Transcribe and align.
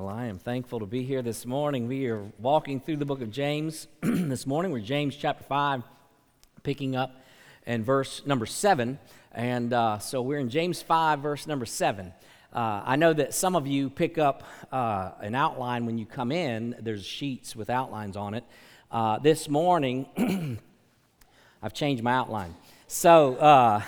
Well, 0.00 0.08
I 0.08 0.28
am 0.28 0.38
thankful 0.38 0.80
to 0.80 0.86
be 0.86 1.02
here 1.02 1.20
this 1.20 1.44
morning. 1.44 1.86
We 1.86 2.06
are 2.06 2.24
walking 2.38 2.80
through 2.80 2.96
the 2.96 3.04
book 3.04 3.20
of 3.20 3.30
James 3.30 3.86
this 4.00 4.46
morning. 4.46 4.72
We're 4.72 4.80
James 4.80 5.14
chapter 5.14 5.44
5, 5.44 5.82
picking 6.62 6.96
up 6.96 7.22
in 7.66 7.84
verse 7.84 8.22
number 8.24 8.46
7. 8.46 8.98
And 9.32 9.72
uh, 9.74 9.98
so 9.98 10.22
we're 10.22 10.38
in 10.38 10.48
James 10.48 10.80
5, 10.80 11.18
verse 11.18 11.46
number 11.46 11.66
7. 11.66 12.14
Uh, 12.50 12.82
I 12.82 12.96
know 12.96 13.12
that 13.12 13.34
some 13.34 13.54
of 13.54 13.66
you 13.66 13.90
pick 13.90 14.16
up 14.16 14.42
uh, 14.72 15.10
an 15.20 15.34
outline 15.34 15.84
when 15.84 15.98
you 15.98 16.06
come 16.06 16.32
in, 16.32 16.76
there's 16.80 17.04
sheets 17.04 17.54
with 17.54 17.68
outlines 17.68 18.16
on 18.16 18.32
it. 18.32 18.44
Uh, 18.90 19.18
this 19.18 19.50
morning, 19.50 20.06
I've 21.62 21.74
changed 21.74 22.02
my 22.02 22.14
outline. 22.14 22.54
So, 22.86 23.34
uh, 23.36 23.82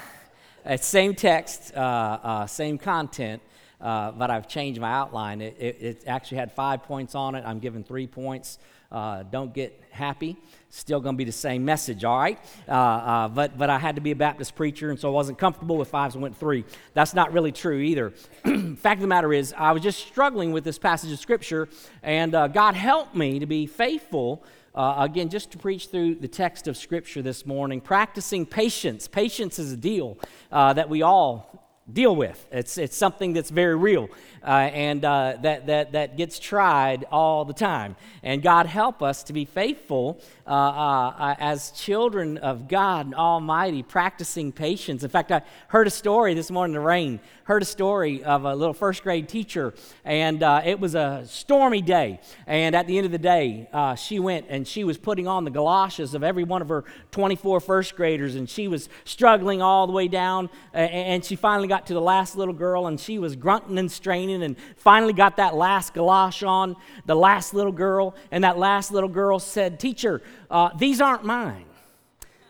same 0.76 1.14
text, 1.14 1.74
uh, 1.74 2.46
same 2.46 2.76
content 2.76 3.40
uh, 3.82 4.12
but 4.12 4.30
I've 4.30 4.46
changed 4.46 4.80
my 4.80 4.92
outline. 4.92 5.40
It, 5.40 5.56
it, 5.58 5.82
it, 5.82 6.04
actually 6.06 6.38
had 6.38 6.52
five 6.52 6.84
points 6.84 7.14
on 7.14 7.34
it. 7.34 7.42
I'm 7.44 7.58
giving 7.58 7.82
three 7.82 8.06
points. 8.06 8.58
Uh, 8.92 9.24
don't 9.24 9.52
get 9.52 9.82
happy. 9.90 10.36
Still 10.70 11.00
going 11.00 11.14
to 11.14 11.18
be 11.18 11.24
the 11.24 11.32
same 11.32 11.64
message, 11.64 12.04
all 12.04 12.18
right? 12.18 12.38
Uh, 12.68 12.72
uh, 12.72 13.28
but, 13.28 13.58
but 13.58 13.70
I 13.70 13.78
had 13.78 13.96
to 13.96 14.00
be 14.00 14.12
a 14.12 14.16
Baptist 14.16 14.54
preacher, 14.54 14.90
and 14.90 15.00
so 15.00 15.08
I 15.08 15.12
wasn't 15.12 15.38
comfortable 15.38 15.76
with 15.78 15.88
five, 15.88 16.12
so 16.12 16.18
I 16.18 16.22
went 16.22 16.36
three. 16.36 16.64
That's 16.94 17.12
not 17.12 17.32
really 17.32 17.52
true 17.52 17.78
either. 17.78 18.10
Fact 18.76 18.98
of 18.98 19.00
the 19.00 19.06
matter 19.06 19.32
is, 19.32 19.54
I 19.56 19.72
was 19.72 19.82
just 19.82 20.06
struggling 20.06 20.52
with 20.52 20.62
this 20.62 20.78
passage 20.78 21.10
of 21.10 21.18
Scripture, 21.18 21.68
and 22.02 22.34
uh, 22.34 22.48
God 22.48 22.74
helped 22.74 23.16
me 23.16 23.38
to 23.38 23.46
be 23.46 23.66
faithful. 23.66 24.44
Uh, 24.74 24.96
again, 25.00 25.28
just 25.28 25.50
to 25.50 25.58
preach 25.58 25.88
through 25.88 26.14
the 26.14 26.28
text 26.28 26.68
of 26.68 26.76
Scripture 26.76 27.20
this 27.20 27.44
morning, 27.46 27.80
practicing 27.80 28.46
patience. 28.46 29.08
Patience 29.08 29.58
is 29.58 29.72
a 29.72 29.76
deal 29.76 30.18
uh, 30.50 30.72
that 30.74 30.88
we 30.88 31.02
all 31.02 31.61
deal 31.92 32.14
with. 32.16 32.46
It's, 32.50 32.78
it's 32.78 32.96
something 32.96 33.32
that's 33.32 33.50
very 33.50 33.76
real 33.76 34.08
uh, 34.44 34.50
and 34.50 35.04
uh, 35.04 35.36
that, 35.42 35.66
that, 35.66 35.92
that 35.92 36.16
gets 36.16 36.38
tried 36.38 37.04
all 37.10 37.44
the 37.44 37.52
time. 37.52 37.96
And 38.22 38.42
God 38.42 38.66
help 38.66 39.02
us 39.02 39.22
to 39.24 39.32
be 39.32 39.44
faithful 39.44 40.20
uh, 40.44 40.50
uh 40.50 41.34
as 41.38 41.70
children 41.70 42.36
of 42.38 42.66
God 42.66 43.06
and 43.06 43.14
Almighty, 43.14 43.82
practicing 43.82 44.50
patience. 44.52 45.04
In 45.04 45.10
fact, 45.10 45.30
I 45.30 45.42
heard 45.68 45.86
a 45.86 45.90
story 45.90 46.34
this 46.34 46.50
morning 46.50 46.74
in 46.74 46.80
the 46.80 46.86
rain, 46.86 47.20
heard 47.44 47.62
a 47.62 47.66
story 47.66 48.24
of 48.24 48.44
a 48.44 48.54
little 48.54 48.74
first 48.74 49.02
grade 49.02 49.28
teacher, 49.28 49.72
and 50.04 50.42
uh, 50.42 50.62
it 50.64 50.80
was 50.80 50.94
a 50.94 51.24
stormy 51.26 51.82
day. 51.82 52.20
And 52.46 52.74
at 52.74 52.86
the 52.86 52.96
end 52.96 53.06
of 53.06 53.12
the 53.12 53.18
day, 53.18 53.68
uh, 53.72 53.94
she 53.94 54.18
went 54.18 54.46
and 54.48 54.66
she 54.66 54.84
was 54.84 54.98
putting 54.98 55.28
on 55.28 55.44
the 55.44 55.50
galoshes 55.50 56.14
of 56.14 56.24
every 56.24 56.44
one 56.44 56.62
of 56.62 56.68
her 56.68 56.84
24 57.12 57.60
first 57.60 57.94
graders, 57.94 58.34
and 58.34 58.48
she 58.48 58.66
was 58.66 58.88
struggling 59.04 59.62
all 59.62 59.86
the 59.86 59.92
way 59.92 60.08
down. 60.08 60.50
And 60.72 61.24
she 61.24 61.36
finally 61.36 61.68
got 61.68 61.81
to 61.86 61.94
the 61.94 62.00
last 62.00 62.36
little 62.36 62.54
girl, 62.54 62.86
and 62.86 62.98
she 62.98 63.18
was 63.18 63.36
grunting 63.36 63.78
and 63.78 63.90
straining 63.90 64.42
and 64.42 64.56
finally 64.76 65.12
got 65.12 65.36
that 65.36 65.54
last 65.54 65.94
galosh 65.94 66.46
on, 66.46 66.76
the 67.06 67.14
last 67.14 67.54
little 67.54 67.72
girl, 67.72 68.14
and 68.30 68.44
that 68.44 68.58
last 68.58 68.90
little 68.90 69.08
girl 69.08 69.38
said, 69.38 69.80
Teacher, 69.80 70.22
uh, 70.50 70.70
these 70.76 71.00
aren't 71.00 71.24
mine. 71.24 71.64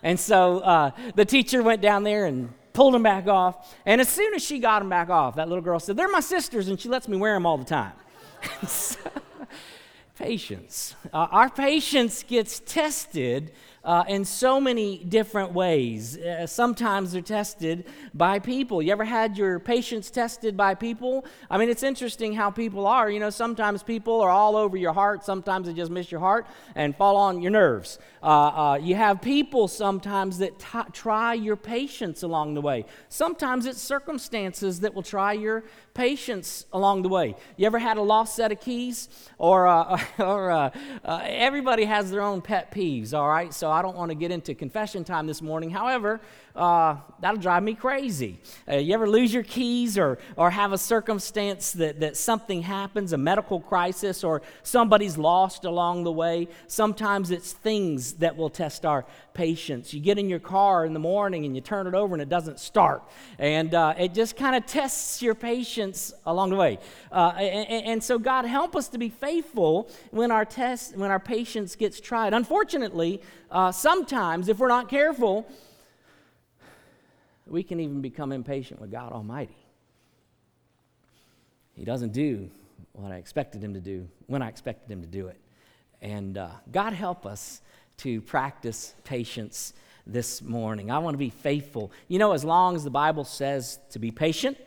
And 0.03 0.19
so 0.19 0.59
uh, 0.61 0.91
the 1.15 1.25
teacher 1.25 1.63
went 1.63 1.81
down 1.81 2.03
there 2.03 2.27
and 2.27 2.53
pulled 2.73 2.95
them 2.95 3.03
back 3.03 3.29
off. 3.29 3.75
And 3.87 4.01
as 4.01 4.09
soon 4.09 4.35
as 4.35 4.43
she 4.43 4.59
got 4.59 4.81
them 4.81 4.89
back 4.89 5.11
off, 5.11 5.37
that 5.37 5.49
little 5.49 5.63
girl 5.63 5.79
said, 5.79 5.97
They're 5.97 6.09
my 6.09 6.21
sisters, 6.21 6.69
and 6.69 6.81
she 6.81 6.89
lets 6.89 7.09
me 7.09 7.17
wear 7.17 7.35
them 7.35 7.47
all 7.47 7.59
the 7.59 7.65
time. 7.65 7.93
so, 8.67 8.99
patience. 10.17 10.95
Uh, 11.13 11.29
our 11.31 11.51
patience 11.51 12.23
gets 12.23 12.61
tested 12.61 13.53
uh, 13.85 14.05
in 14.09 14.25
so 14.25 14.61
many 14.61 14.99
different 14.99 15.53
ways. 15.53 16.17
Uh, 16.17 16.47
sometimes 16.47 17.13
they're 17.13 17.23
tested 17.23 17.85
by 18.15 18.39
people. 18.39 18.81
You 18.81 18.93
ever 18.93 19.05
had 19.05 19.37
your 19.37 19.59
patience 19.59 20.11
tested 20.11 20.57
by 20.57 20.75
people? 20.75 21.25
I 21.51 21.59
mean, 21.59 21.69
it's 21.69 21.83
interesting 21.83 22.33
how 22.33 22.51
people 22.51 22.87
are. 22.87 23.11
You 23.11 23.21
know, 23.21 23.31
sometimes 23.31 23.83
people 23.83 24.21
are 24.21 24.31
all 24.31 24.57
over 24.57 24.77
your 24.77 24.93
heart, 24.93 25.25
sometimes 25.25 25.67
they 25.67 25.73
just 25.73 25.91
miss 25.91 26.11
your 26.13 26.21
heart 26.21 26.47
and 26.75 26.97
fall 26.97 27.17
on 27.17 27.43
your 27.43 27.51
nerves. 27.51 27.99
Uh, 28.23 28.27
uh 28.27 28.79
you 28.81 28.95
have 28.95 29.21
people 29.21 29.69
sometimes 29.69 30.39
that 30.39 30.59
t- 30.59 30.91
try 30.93 31.35
your 31.35 31.57
patience 31.57 32.23
along 32.23 32.55
the 32.55 32.61
way. 32.61 32.85
Sometimes 33.09 33.67
it's 33.67 33.81
circumstances 33.81 34.81
that 34.81 34.95
will 34.95 35.03
try 35.03 35.33
your 35.33 35.65
patience 35.95 36.67
along 36.73 37.03
the 37.03 37.09
way. 37.09 37.35
You 37.57 37.67
ever 37.67 37.79
had 37.79 37.97
a 37.97 38.03
lost 38.03 38.37
set 38.37 38.53
of 38.53 38.61
keys? 38.61 39.09
Or, 39.39 39.67
uh, 39.67 40.03
or 40.19 40.51
uh, 40.51 40.71
uh, 41.05 41.21
everybody 41.25 41.85
has 41.85 42.11
their 42.11 42.23
own 42.23 42.41
pet 42.43 42.73
peeves, 42.73 43.13
all 43.15 43.29
right? 43.29 43.53
So 43.53 43.71
I 43.71 43.83
don't 43.83 43.97
want 43.97 44.11
to 44.11 44.15
get 44.15 44.31
into 44.31 44.55
confession 44.55 45.05
time 45.05 45.27
this 45.27 45.43
morning. 45.43 45.71
However, 45.71 46.21
uh, 46.55 46.97
that'll 47.21 47.41
drive 47.41 47.63
me 47.63 47.75
crazy. 47.75 48.39
Uh, 48.69 48.77
you 48.77 48.93
ever 48.93 49.09
lose 49.09 49.33
your 49.33 49.43
keys 49.43 49.97
or, 49.97 50.19
or 50.37 50.51
have 50.51 50.73
a 50.73 50.79
circumstance 50.79 51.73
that, 51.73 52.01
that 52.01 52.17
something 52.17 52.63
happens, 52.63 53.13
a 53.13 53.19
medical 53.19 53.61
crisis, 53.61 54.23
or 54.23 54.43
somebody's 54.63 55.17
lost 55.17 55.65
along 55.65 56.05
the 56.05 56.13
way? 56.13 56.49
Sometimes 56.67 57.31
it's 57.31 57.53
things 57.53 58.15
that 58.15 58.37
will 58.37 58.51
test 58.51 58.85
our 58.85 59.07
patience. 59.33 59.95
You 59.95 60.01
get 60.01 60.19
in 60.19 60.29
your 60.29 60.39
car 60.41 60.85
in 60.85 60.93
the 60.93 60.99
morning 61.01 61.47
and 61.47 61.55
you 61.55 61.63
turn 61.63 61.87
it 61.87 61.95
over 61.95 62.15
and 62.15 62.21
it 62.21 62.29
doesn't 62.29 62.61
start. 62.61 63.03
And 63.39 63.75
uh, 63.75 63.95
it 63.99 64.13
just 64.13 64.37
kind 64.37 64.55
of 64.55 64.67
tests 64.67 65.23
your 65.23 65.35
patience 65.35 66.13
along 66.27 66.51
the 66.51 66.57
way. 66.57 66.79
Uh, 67.11 67.33
and, 67.39 67.87
and, 67.87 68.05
so, 68.05 68.19
God, 68.19 68.45
help 68.45 68.77
us 68.77 68.89
to 68.89 68.99
be 68.99 69.09
faithful 69.09 69.89
when 70.11 70.31
our 70.31 70.45
test, 70.45 70.97
when 70.97 71.11
our 71.11 71.21
patience 71.21 71.77
gets 71.77 72.01
tried. 72.01 72.35
Unfortunately, 72.35 73.23
uh, 73.51 73.73
sometimes, 73.73 74.49
if 74.49 74.59
we're 74.59 74.69
not 74.69 74.89
careful, 74.89 75.47
we 77.47 77.63
can 77.63 77.81
even 77.81 78.01
become 78.01 78.33
impatient 78.33 78.81
with 78.81 78.91
God 78.91 79.13
Almighty. 79.13 79.57
He 81.75 81.85
doesn't 81.85 82.13
do 82.13 82.51
what 82.93 83.13
I 83.13 83.17
expected 83.17 83.63
him 83.63 83.75
to 83.75 83.81
do 83.81 84.09
when 84.27 84.43
I 84.43 84.49
expected 84.49 84.91
him 84.91 85.01
to 85.03 85.09
do 85.09 85.29
it. 85.29 85.41
And 86.01 86.37
uh, 86.37 86.51
God 86.71 86.93
help 86.93 87.27
us 87.27 87.61
to 87.99 88.21
practice 88.21 88.95
patience 89.05 89.73
this 90.07 90.43
morning. 90.43 90.91
I 90.91 90.99
want 90.99 91.15
to 91.15 91.19
be 91.19 91.31
faithful. 91.31 91.93
You 92.09 92.19
know, 92.19 92.33
as 92.33 92.45
long 92.45 92.75
as 92.75 92.85
the 92.85 92.91
Bible 92.91 93.25
says 93.25 93.79
to 93.91 93.99
be 93.99 94.11
patient, 94.11 94.59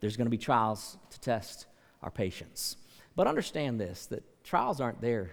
there's 0.00 0.16
going 0.16 0.26
to 0.26 0.30
be 0.30 0.38
trials 0.38 0.98
to 1.10 1.20
test 1.20 1.66
our 2.02 2.10
patience. 2.10 2.76
But 3.16 3.26
understand 3.26 3.80
this 3.80 4.06
that 4.06 4.22
trials 4.44 4.80
aren't 4.80 5.00
there 5.00 5.30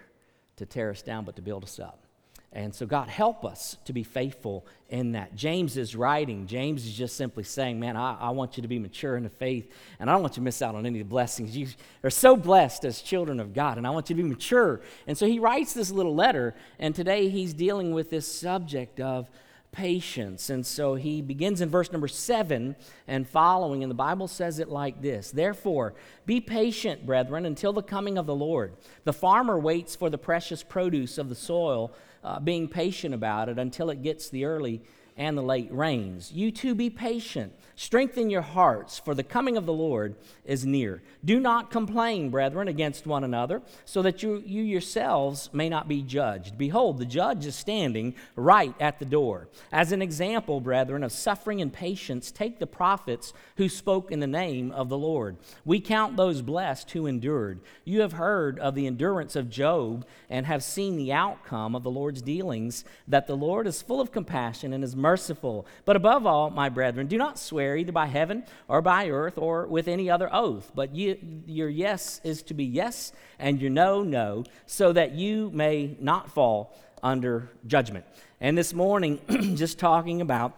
to 0.58 0.66
tear 0.66 0.90
us 0.90 1.02
down, 1.02 1.26
but 1.26 1.36
to 1.36 1.42
build 1.42 1.64
us 1.64 1.80
up. 1.80 2.06
And 2.54 2.76
so, 2.76 2.86
God, 2.86 3.08
help 3.08 3.46
us 3.46 3.78
to 3.86 3.94
be 3.94 4.04
faithful 4.04 4.66
in 4.90 5.14
that. 5.14 5.36
James 5.36 5.78
is 5.78 5.96
writing. 5.96 6.48
James 6.48 6.86
is 6.86 6.94
just 6.94 7.16
simply 7.16 7.46
saying, 7.46 7.80
Man, 7.80 7.96
I, 7.96 8.18
I, 8.20 8.30
want 8.32 8.58
you 8.58 8.62
to 8.62 8.68
be 8.68 8.78
mature 8.78 9.16
in 9.16 9.24
the 9.24 9.30
faith, 9.30 9.72
and 10.00 10.10
I 10.10 10.14
don't 10.14 10.22
want 10.22 10.34
you 10.34 10.42
to 10.42 10.44
miss 10.44 10.62
out 10.62 10.76
on 10.76 10.86
any 10.86 11.00
of 11.00 11.08
the 11.08 11.10
blessings. 11.10 11.56
You 11.56 11.68
are 12.04 12.10
so 12.10 12.36
blessed 12.36 12.84
as 12.84 13.02
children 13.02 13.40
of 13.40 13.54
God, 13.54 13.78
and 13.78 13.88
I 13.88 13.90
want 13.92 14.10
you 14.10 14.18
to 14.18 14.22
be 14.22 14.28
mature. 14.28 14.82
And 15.08 15.18
so, 15.18 15.28
he 15.28 15.40
writes 15.40 15.74
this 15.74 15.92
little 15.92 16.14
letter, 16.14 16.54
and 16.78 16.94
today 16.94 17.30
he's 17.30 17.54
dealing 17.54 17.94
with 17.94 18.10
this 18.10 18.28
subject 18.28 19.00
of 19.00 19.30
patience. 19.72 20.50
And 20.50 20.66
so 20.66 20.96
he 20.96 21.22
begins 21.22 21.62
in 21.62 21.70
verse 21.70 21.92
number 21.92 22.08
seven 22.08 22.76
and 23.08 23.28
following, 23.28 23.84
and 23.84 23.90
the 23.90 23.96
Bible 23.96 24.28
says 24.28 24.60
it 24.60 24.70
like 24.70 25.02
this 25.02 25.32
Therefore, 25.32 25.94
be 26.26 26.42
patient, 26.42 27.06
brethren, 27.06 27.46
until 27.46 27.74
the 27.74 27.82
coming 27.82 28.18
of 28.18 28.26
the 28.26 28.36
Lord. 28.36 28.74
The 29.06 29.14
farmer 29.14 29.58
waits 29.58 29.96
for 29.96 30.10
the 30.10 30.18
precious 30.18 30.64
produce 30.64 31.18
of 31.18 31.30
the 31.30 31.36
soil 31.36 31.94
uh, 32.24 32.40
being 32.40 32.68
patient 32.68 33.14
about 33.14 33.50
it 33.50 33.58
until 33.58 33.90
it 33.90 34.02
gets 34.02 34.30
the 34.30 34.46
early 34.46 34.82
and 35.18 35.38
the 35.38 35.42
late 35.42 35.72
rains. 35.72 36.32
You 36.32 36.52
too 36.52 36.76
be 36.76 36.90
patient. 36.90 37.54
Strengthen 37.76 38.30
your 38.30 38.42
hearts, 38.42 39.00
for 39.00 39.16
the 39.16 39.24
coming 39.24 39.58
of 39.58 39.66
the 39.66 39.74
Lord 39.74 40.16
is 40.46 40.66
near. 40.66 41.02
Do 41.26 41.40
not 41.40 41.72
complain, 41.72 42.30
brethren, 42.30 42.68
against 42.68 43.08
one 43.08 43.24
another, 43.24 43.62
so 43.86 44.02
that 44.02 44.22
you, 44.22 44.44
you 44.46 44.62
yourselves 44.62 45.50
may 45.52 45.68
not 45.68 45.88
be 45.88 46.02
judged. 46.02 46.58
Behold, 46.58 46.98
the 46.98 47.06
judge 47.06 47.46
is 47.46 47.56
standing 47.56 48.14
right 48.36 48.76
at 48.80 49.00
the 49.00 49.06
door. 49.06 49.48
As 49.72 49.92
an 49.92 50.02
example, 50.02 50.62
brethren, 50.62 51.04
of 51.04 51.12
suffering 51.12 51.62
and 51.62 51.74
patience, 51.74 52.32
take 52.32 52.60
the 52.60 52.68
prophets 52.68 53.34
who 53.58 53.68
spoke 53.68 54.12
in 54.12 54.20
the 54.20 54.28
name 54.28 54.72
of 54.72 54.90
the 54.90 54.98
Lord. 54.98 55.38
We 55.66 55.80
count 55.80 56.18
those 56.18 56.42
blessed 56.42 56.92
who 56.92 57.08
endured. 57.08 57.62
You 57.84 58.02
have 58.02 58.14
heard 58.14 58.60
of 58.60 58.76
the 58.76 58.88
endurance 58.88 59.36
of 59.36 59.50
Job 59.50 60.06
and 60.30 60.46
have 60.46 60.64
seen 60.64 60.98
the 60.98 61.14
outcome 61.14 61.76
of 61.76 61.84
the 61.84 61.92
Lord's 61.92 62.22
dealings, 62.22 62.86
that 63.08 63.28
the 63.28 63.36
Lord 63.36 63.68
is 63.68 63.82
full 63.82 64.02
of 64.02 64.12
compassion 64.12 64.74
and 64.74 64.84
is 64.84 64.96
merciful. 65.02 65.66
But 65.86 65.96
above 65.96 66.26
all, 66.26 66.50
my 66.50 66.70
brethren, 66.70 67.08
do 67.08 67.18
not 67.18 67.40
swear 67.40 67.76
either 67.76 67.92
by 67.92 68.06
heaven 68.06 68.44
or 68.68 68.82
by 68.82 69.10
earth 69.10 69.38
or 69.38 69.68
with 69.68 69.88
any 69.88 70.10
other 70.10 70.30
oath, 70.34 70.72
but 70.76 70.96
you, 70.96 71.18
your 71.46 71.70
yes 71.70 72.22
is 72.24 72.42
to 72.44 72.54
be 72.54 72.64
yes 72.64 73.12
and 73.40 73.62
your 73.62 73.72
no, 73.72 74.04
no, 74.04 74.44
so 74.66 74.94
that 74.94 75.14
you 75.14 75.50
may 75.54 75.98
not 76.00 76.32
fall 76.32 76.78
under 77.04 77.50
judgment. 77.68 78.06
And 78.40 78.58
this 78.58 78.74
morning, 78.74 79.20
just 79.56 79.80
talking 79.80 80.22
about 80.22 80.58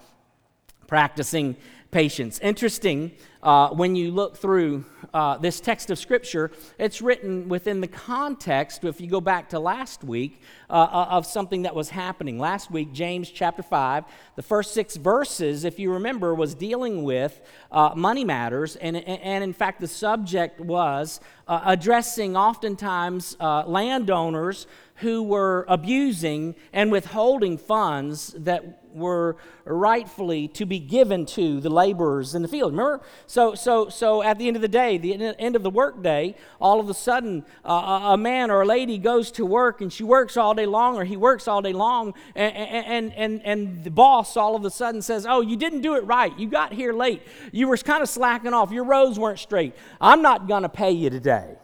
practicing 0.87 1.55
patience. 1.93 2.39
Interesting, 2.39 3.11
uh, 3.43 3.69
when 3.69 3.95
you 3.95 4.09
look 4.09 4.35
through 4.35 4.83
uh, 5.13 5.37
this 5.37 5.59
text 5.59 5.91
of 5.91 5.99
Scripture, 5.99 6.49
it's 6.79 7.01
written 7.03 7.47
within 7.47 7.81
the 7.81 7.87
context, 7.87 8.83
if 8.83 8.99
you 8.99 9.07
go 9.07 9.21
back 9.21 9.49
to 9.49 9.59
last 9.59 10.03
week, 10.03 10.41
uh, 10.69 10.73
uh 10.73 11.07
of 11.11 11.25
something 11.25 11.61
that 11.61 11.75
was 11.75 11.89
happening. 11.89 12.39
Last 12.39 12.71
week, 12.71 12.91
James 12.93 13.29
chapter 13.29 13.61
5, 13.61 14.05
the 14.35 14.41
first 14.41 14.73
six 14.73 14.95
verses, 14.95 15.65
if 15.65 15.77
you 15.77 15.93
remember, 15.93 16.33
was 16.33 16.55
dealing 16.55 17.03
with 17.03 17.39
uh, 17.71 17.91
money 17.95 18.23
matters. 18.23 18.75
And, 18.77 18.97
and 18.97 19.43
in 19.43 19.53
fact, 19.53 19.79
the 19.79 19.87
subject 19.87 20.59
was 20.59 21.19
uh, 21.47 21.61
addressing 21.63 22.35
oftentimes 22.35 23.37
landowners 23.39 24.65
who 24.97 25.23
were 25.23 25.65
abusing 25.67 26.55
and 26.71 26.91
withholding 26.91 27.57
funds 27.57 28.35
that 28.37 28.83
were 28.93 29.37
rightfully 29.65 30.47
to 30.47 30.65
be 30.65 30.79
given 30.79 31.25
to 31.25 31.59
the 31.59 31.69
laborers 31.69 32.35
in 32.35 32.41
the 32.41 32.47
field. 32.47 32.73
Remember? 32.73 33.01
So, 33.25 33.55
so, 33.55 33.89
so 33.89 34.21
at 34.21 34.37
the 34.37 34.47
end 34.47 34.55
of 34.55 34.61
the 34.61 34.67
day, 34.67 34.97
the 34.97 35.13
end 35.39 35.55
of 35.55 35.63
the 35.63 35.69
workday, 35.69 36.35
all 36.59 36.79
of 36.79 36.89
a 36.89 36.93
sudden, 36.93 37.45
uh, 37.65 38.11
a 38.11 38.17
man 38.17 38.51
or 38.51 38.61
a 38.61 38.65
lady 38.65 38.97
goes 38.97 39.31
to 39.31 39.45
work 39.45 39.81
and 39.81 39.91
she 39.91 40.03
works 40.03 40.37
all 40.37 40.53
day 40.53 40.65
long, 40.65 40.95
or 40.97 41.05
he 41.05 41.17
works 41.17 41.47
all 41.47 41.61
day 41.61 41.73
long, 41.73 42.13
and, 42.35 42.55
and, 42.55 43.13
and, 43.13 43.41
and 43.43 43.83
the 43.83 43.91
boss 43.91 44.37
all 44.37 44.55
of 44.55 44.63
a 44.65 44.69
sudden 44.69 45.01
says, 45.01 45.25
Oh, 45.27 45.41
you 45.41 45.57
didn't 45.57 45.81
do 45.81 45.95
it 45.95 46.05
right. 46.05 46.37
You 46.37 46.47
got 46.47 46.73
here 46.73 46.93
late. 46.93 47.23
You 47.51 47.67
were 47.67 47.77
kind 47.77 48.03
of 48.03 48.09
slacking 48.09 48.53
off. 48.53 48.71
Your 48.71 48.83
rows 48.83 49.17
weren't 49.17 49.39
straight. 49.39 49.73
I'm 49.99 50.21
not 50.21 50.47
going 50.47 50.63
to 50.63 50.69
pay 50.69 50.91
you 50.91 51.09
today. 51.09 51.55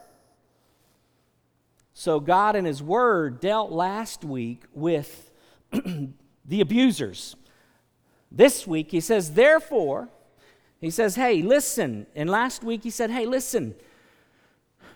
So, 2.00 2.22
God 2.22 2.56
in 2.56 2.64
His 2.64 2.82
Word 2.82 3.42
dealt 3.42 3.74
last 3.74 4.24
week 4.24 4.64
with 4.74 5.32
the 5.74 6.62
abusers. 6.62 7.36
This 8.32 8.66
week, 8.66 8.92
He 8.92 9.02
says, 9.02 9.34
therefore, 9.34 10.08
He 10.80 10.92
says, 10.92 11.16
hey, 11.16 11.42
listen. 11.42 12.08
And 12.16 12.30
last 12.30 12.64
week, 12.64 12.84
He 12.84 12.90
said, 12.90 13.12
hey, 13.12 13.26
listen, 13.26 13.76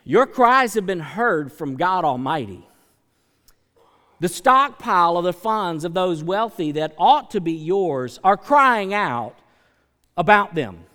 your 0.06 0.26
cries 0.26 0.76
have 0.76 0.86
been 0.86 1.02
heard 1.02 1.52
from 1.52 1.76
God 1.76 2.06
Almighty. 2.06 2.66
The 4.22 4.30
stockpile 4.30 5.18
of 5.18 5.26
the 5.26 5.34
funds 5.34 5.84
of 5.84 5.94
those 5.94 6.24
wealthy 6.24 6.72
that 6.72 6.96
ought 6.98 7.32
to 7.32 7.42
be 7.42 7.52
yours 7.52 8.18
are 8.24 8.38
crying 8.38 8.94
out 8.94 9.36
about 10.16 10.56
them. 10.56 10.86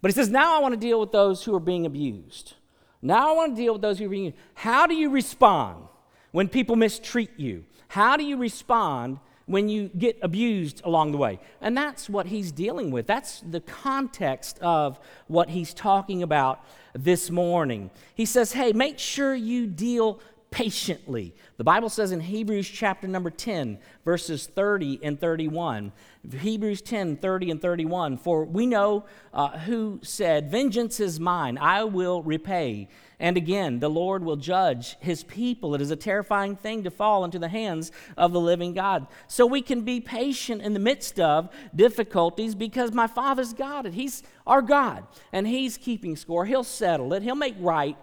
But 0.00 0.10
he 0.10 0.14
says, 0.14 0.30
Now 0.30 0.56
I 0.56 0.62
want 0.62 0.72
to 0.72 0.80
deal 0.80 0.98
with 0.98 1.12
those 1.12 1.44
who 1.44 1.54
are 1.54 1.60
being 1.60 1.84
abused. 1.84 2.54
Now 3.00 3.30
I 3.30 3.36
want 3.36 3.56
to 3.56 3.62
deal 3.62 3.74
with 3.74 3.82
those 3.82 3.98
who 3.98 4.06
are 4.06 4.10
being. 4.10 4.34
How 4.54 4.86
do 4.86 4.94
you 4.94 5.10
respond 5.10 5.84
when 6.32 6.48
people 6.48 6.76
mistreat 6.76 7.30
you? 7.36 7.64
How 7.88 8.16
do 8.16 8.24
you 8.24 8.36
respond 8.36 9.18
when 9.46 9.68
you 9.68 9.88
get 9.96 10.18
abused 10.20 10.82
along 10.84 11.12
the 11.12 11.18
way? 11.18 11.38
And 11.60 11.76
that's 11.76 12.10
what 12.10 12.26
he's 12.26 12.52
dealing 12.52 12.90
with. 12.90 13.06
That's 13.06 13.40
the 13.40 13.60
context 13.60 14.58
of 14.60 14.98
what 15.26 15.50
he's 15.50 15.72
talking 15.72 16.22
about 16.22 16.64
this 16.92 17.30
morning. 17.30 17.90
He 18.14 18.26
says, 18.26 18.52
hey, 18.52 18.72
make 18.72 18.98
sure 18.98 19.34
you 19.34 19.66
deal 19.66 20.20
patiently. 20.50 21.34
The 21.58 21.64
Bible 21.64 21.88
says 21.88 22.12
in 22.12 22.20
Hebrews 22.20 22.68
chapter 22.68 23.06
number 23.06 23.30
10, 23.30 23.78
verses 24.04 24.46
30 24.46 25.00
and 25.02 25.20
31. 25.20 25.92
Hebrews 26.40 26.82
10, 26.82 27.16
30 27.16 27.50
and 27.50 27.62
31. 27.62 28.18
For 28.18 28.44
we 28.44 28.66
know 28.66 29.04
uh, 29.32 29.58
who 29.58 30.00
said, 30.02 30.50
Vengeance 30.50 31.00
is 31.00 31.20
mine, 31.20 31.58
I 31.58 31.84
will 31.84 32.22
repay. 32.22 32.88
And 33.20 33.36
again, 33.36 33.80
the 33.80 33.90
Lord 33.90 34.22
will 34.22 34.36
judge 34.36 34.96
his 35.00 35.24
people. 35.24 35.74
It 35.74 35.80
is 35.80 35.90
a 35.90 35.96
terrifying 35.96 36.54
thing 36.54 36.84
to 36.84 36.90
fall 36.90 37.24
into 37.24 37.38
the 37.38 37.48
hands 37.48 37.90
of 38.16 38.32
the 38.32 38.40
living 38.40 38.74
God. 38.74 39.08
So 39.26 39.44
we 39.44 39.60
can 39.60 39.80
be 39.80 40.00
patient 40.00 40.62
in 40.62 40.72
the 40.72 40.78
midst 40.78 41.18
of 41.18 41.50
difficulties 41.74 42.54
because 42.54 42.92
my 42.92 43.08
Father's 43.08 43.52
God, 43.52 43.86
it. 43.86 43.94
He's 43.94 44.22
our 44.46 44.62
God, 44.62 45.04
and 45.32 45.46
He's 45.48 45.76
keeping 45.76 46.16
score. 46.16 46.46
He'll 46.46 46.64
settle 46.64 47.12
it, 47.12 47.22
He'll 47.22 47.34
make 47.34 47.56
right 47.58 47.96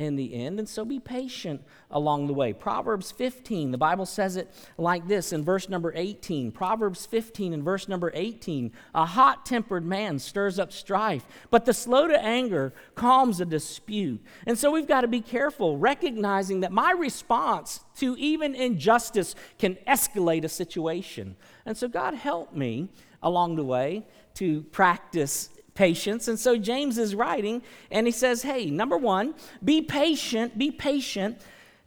in 0.00 0.16
the 0.16 0.34
end. 0.34 0.58
And 0.58 0.68
so 0.68 0.84
be 0.84 0.98
patient 0.98 1.62
along 1.90 2.26
the 2.26 2.32
way. 2.32 2.54
Proverbs 2.54 3.10
15, 3.10 3.70
the 3.70 3.78
Bible 3.78 4.06
says 4.06 4.36
it 4.36 4.50
like 4.78 5.06
this 5.06 5.30
in 5.32 5.44
verse 5.44 5.68
number 5.68 5.92
18. 5.94 6.52
Proverbs 6.52 7.04
15 7.04 7.52
and 7.52 7.62
verse 7.62 7.86
number 7.86 8.10
18 8.14 8.72
A 8.94 9.04
hot 9.04 9.44
tempered 9.44 9.84
man 9.84 10.18
stirs 10.18 10.58
up 10.58 10.72
strife, 10.72 11.26
but 11.50 11.66
the 11.66 11.74
slow 11.74 12.08
to 12.08 12.24
anger 12.24 12.72
calms 12.94 13.40
a 13.40 13.44
dispute. 13.44 14.22
And 14.46 14.58
so 14.58 14.70
we've 14.70 14.88
got 14.88 15.02
to 15.02 15.08
be 15.08 15.20
careful, 15.20 15.76
recognizing 15.76 16.60
that 16.60 16.72
my 16.72 16.92
response 16.92 17.80
to 17.96 18.16
even 18.16 18.54
injustice 18.54 19.34
can 19.58 19.74
escalate 19.86 20.44
a 20.44 20.48
situation. 20.48 21.36
And 21.66 21.76
so, 21.76 21.88
God 21.88 22.14
help 22.14 22.54
me 22.54 22.88
along 23.22 23.56
the 23.56 23.64
way 23.64 24.06
to 24.34 24.62
practice 24.62 25.50
patience. 25.80 26.28
And 26.28 26.38
so 26.38 26.58
James 26.58 26.98
is 26.98 27.14
writing 27.14 27.62
and 27.90 28.06
he 28.06 28.10
says, 28.10 28.42
hey, 28.42 28.66
number 28.66 28.98
one, 28.98 29.34
be 29.64 29.80
patient, 29.80 30.58
be 30.58 30.70
patient, 30.70 31.40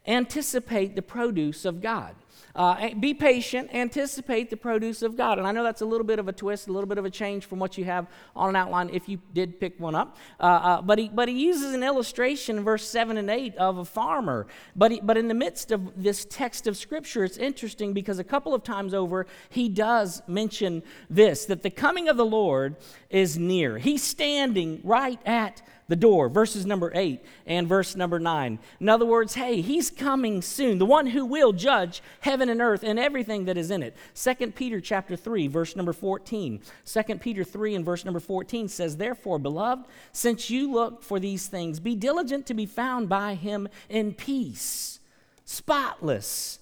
anticipate 0.04 0.96
the 0.96 1.02
produce 1.02 1.64
of 1.64 1.80
God. 1.80 2.16
Uh, 2.54 2.94
be 3.00 3.12
patient, 3.14 3.68
anticipate 3.74 4.48
the 4.48 4.56
produce 4.56 5.02
of 5.02 5.16
God. 5.16 5.38
And 5.38 5.46
I 5.46 5.50
know 5.50 5.64
that's 5.64 5.80
a 5.80 5.86
little 5.86 6.06
bit 6.06 6.20
of 6.20 6.28
a 6.28 6.32
twist, 6.32 6.68
a 6.68 6.72
little 6.72 6.88
bit 6.88 6.98
of 6.98 7.04
a 7.04 7.10
change 7.10 7.46
from 7.46 7.58
what 7.58 7.76
you 7.76 7.84
have 7.84 8.06
on 8.36 8.48
an 8.48 8.56
outline 8.56 8.90
if 8.92 9.08
you 9.08 9.18
did 9.32 9.58
pick 9.58 9.80
one 9.80 9.96
up. 9.96 10.16
Uh, 10.38 10.44
uh, 10.44 10.82
but, 10.82 10.98
he, 10.98 11.08
but 11.08 11.28
he 11.28 11.34
uses 11.34 11.74
an 11.74 11.82
illustration 11.82 12.58
in 12.58 12.64
verse 12.64 12.86
7 12.86 13.16
and 13.16 13.28
8 13.28 13.56
of 13.56 13.78
a 13.78 13.84
farmer. 13.84 14.46
But, 14.76 14.92
he, 14.92 15.00
but 15.00 15.16
in 15.16 15.26
the 15.26 15.34
midst 15.34 15.72
of 15.72 16.00
this 16.00 16.24
text 16.24 16.68
of 16.68 16.76
Scripture, 16.76 17.24
it's 17.24 17.38
interesting 17.38 17.92
because 17.92 18.20
a 18.20 18.24
couple 18.24 18.54
of 18.54 18.62
times 18.62 18.94
over, 18.94 19.26
he 19.48 19.68
does 19.68 20.22
mention 20.28 20.84
this 21.10 21.46
that 21.46 21.64
the 21.64 21.70
coming 21.70 22.08
of 22.08 22.16
the 22.16 22.24
Lord 22.24 22.76
is 23.10 23.36
near. 23.36 23.78
He's 23.78 24.02
standing 24.04 24.80
right 24.84 25.18
at 25.26 25.60
the 25.88 25.96
door, 25.96 26.28
verses 26.28 26.64
number 26.64 26.90
8 26.94 27.22
and 27.46 27.68
verse 27.68 27.94
number 27.94 28.18
9. 28.18 28.58
In 28.80 28.88
other 28.88 29.04
words, 29.04 29.34
hey, 29.34 29.60
he's 29.60 29.90
coming 29.90 30.40
soon, 30.40 30.78
the 30.78 30.86
one 30.86 31.08
who 31.08 31.26
will 31.26 31.52
judge 31.52 32.02
heaven 32.20 32.48
and 32.48 32.60
earth 32.60 32.82
and 32.82 32.98
everything 32.98 33.44
that 33.44 33.58
is 33.58 33.70
in 33.70 33.82
it. 33.82 33.96
2 34.14 34.52
Peter 34.52 34.80
chapter 34.80 35.16
3, 35.16 35.46
verse 35.48 35.76
number 35.76 35.92
14. 35.92 36.60
2 36.86 37.02
Peter 37.18 37.44
3 37.44 37.74
and 37.74 37.84
verse 37.84 38.04
number 38.04 38.20
14 38.20 38.68
says, 38.68 38.96
Therefore, 38.96 39.38
beloved, 39.38 39.86
since 40.12 40.48
you 40.48 40.72
look 40.72 41.02
for 41.02 41.20
these 41.20 41.48
things, 41.48 41.80
be 41.80 41.94
diligent 41.94 42.46
to 42.46 42.54
be 42.54 42.66
found 42.66 43.08
by 43.08 43.34
him 43.34 43.68
in 43.88 44.14
peace, 44.14 45.00
spotless 45.44 46.60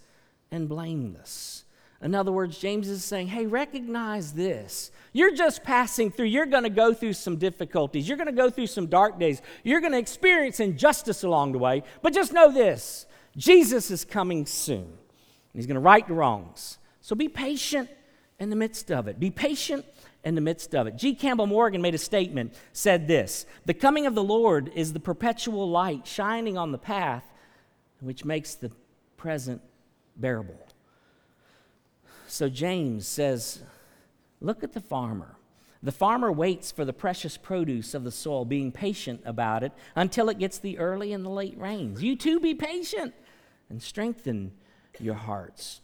and 0.50 0.68
blameless. 0.68 1.61
In 2.02 2.14
other 2.14 2.32
words, 2.32 2.58
James 2.58 2.88
is 2.88 3.04
saying, 3.04 3.28
hey, 3.28 3.46
recognize 3.46 4.32
this 4.32 4.90
you're 5.12 5.34
just 5.34 5.62
passing 5.62 6.10
through. 6.10 6.26
You're 6.26 6.46
going 6.46 6.62
to 6.62 6.70
go 6.70 6.94
through 6.94 7.12
some 7.12 7.36
difficulties. 7.36 8.08
You're 8.08 8.16
going 8.16 8.28
to 8.28 8.32
go 8.32 8.48
through 8.48 8.68
some 8.68 8.86
dark 8.86 9.18
days. 9.18 9.42
You're 9.62 9.80
going 9.80 9.92
to 9.92 9.98
experience 9.98 10.58
injustice 10.58 11.22
along 11.22 11.52
the 11.52 11.58
way. 11.58 11.82
But 12.00 12.14
just 12.14 12.32
know 12.32 12.50
this 12.50 13.06
Jesus 13.36 13.90
is 13.90 14.04
coming 14.04 14.46
soon. 14.46 14.84
and 14.84 14.94
He's 15.54 15.66
going 15.66 15.74
to 15.74 15.80
right 15.80 16.06
the 16.06 16.14
wrongs. 16.14 16.78
So 17.02 17.14
be 17.14 17.28
patient 17.28 17.90
in 18.38 18.48
the 18.48 18.56
midst 18.56 18.90
of 18.90 19.06
it. 19.06 19.20
Be 19.20 19.30
patient 19.30 19.84
in 20.24 20.34
the 20.34 20.40
midst 20.40 20.74
of 20.74 20.86
it. 20.86 20.96
G. 20.96 21.14
Campbell 21.14 21.46
Morgan 21.46 21.82
made 21.82 21.94
a 21.94 21.98
statement, 21.98 22.54
said 22.72 23.06
this 23.06 23.44
The 23.66 23.74
coming 23.74 24.06
of 24.06 24.14
the 24.14 24.24
Lord 24.24 24.72
is 24.74 24.94
the 24.94 25.00
perpetual 25.00 25.68
light 25.68 26.06
shining 26.06 26.56
on 26.56 26.72
the 26.72 26.78
path 26.78 27.24
which 28.00 28.24
makes 28.24 28.54
the 28.54 28.70
present 29.16 29.62
bearable. 30.16 30.58
So 32.32 32.48
James 32.48 33.06
says, 33.06 33.62
Look 34.40 34.64
at 34.64 34.72
the 34.72 34.80
farmer. 34.80 35.36
The 35.82 35.92
farmer 35.92 36.32
waits 36.32 36.72
for 36.72 36.82
the 36.82 36.92
precious 36.94 37.36
produce 37.36 37.92
of 37.92 38.04
the 38.04 38.10
soil, 38.10 38.46
being 38.46 38.72
patient 38.72 39.20
about 39.26 39.62
it 39.62 39.72
until 39.94 40.30
it 40.30 40.38
gets 40.38 40.58
the 40.58 40.78
early 40.78 41.12
and 41.12 41.26
the 41.26 41.28
late 41.28 41.58
rains. 41.58 42.02
You 42.02 42.16
too 42.16 42.40
be 42.40 42.54
patient 42.54 43.12
and 43.68 43.82
strengthen 43.82 44.52
your 44.98 45.14
hearts. 45.14 45.81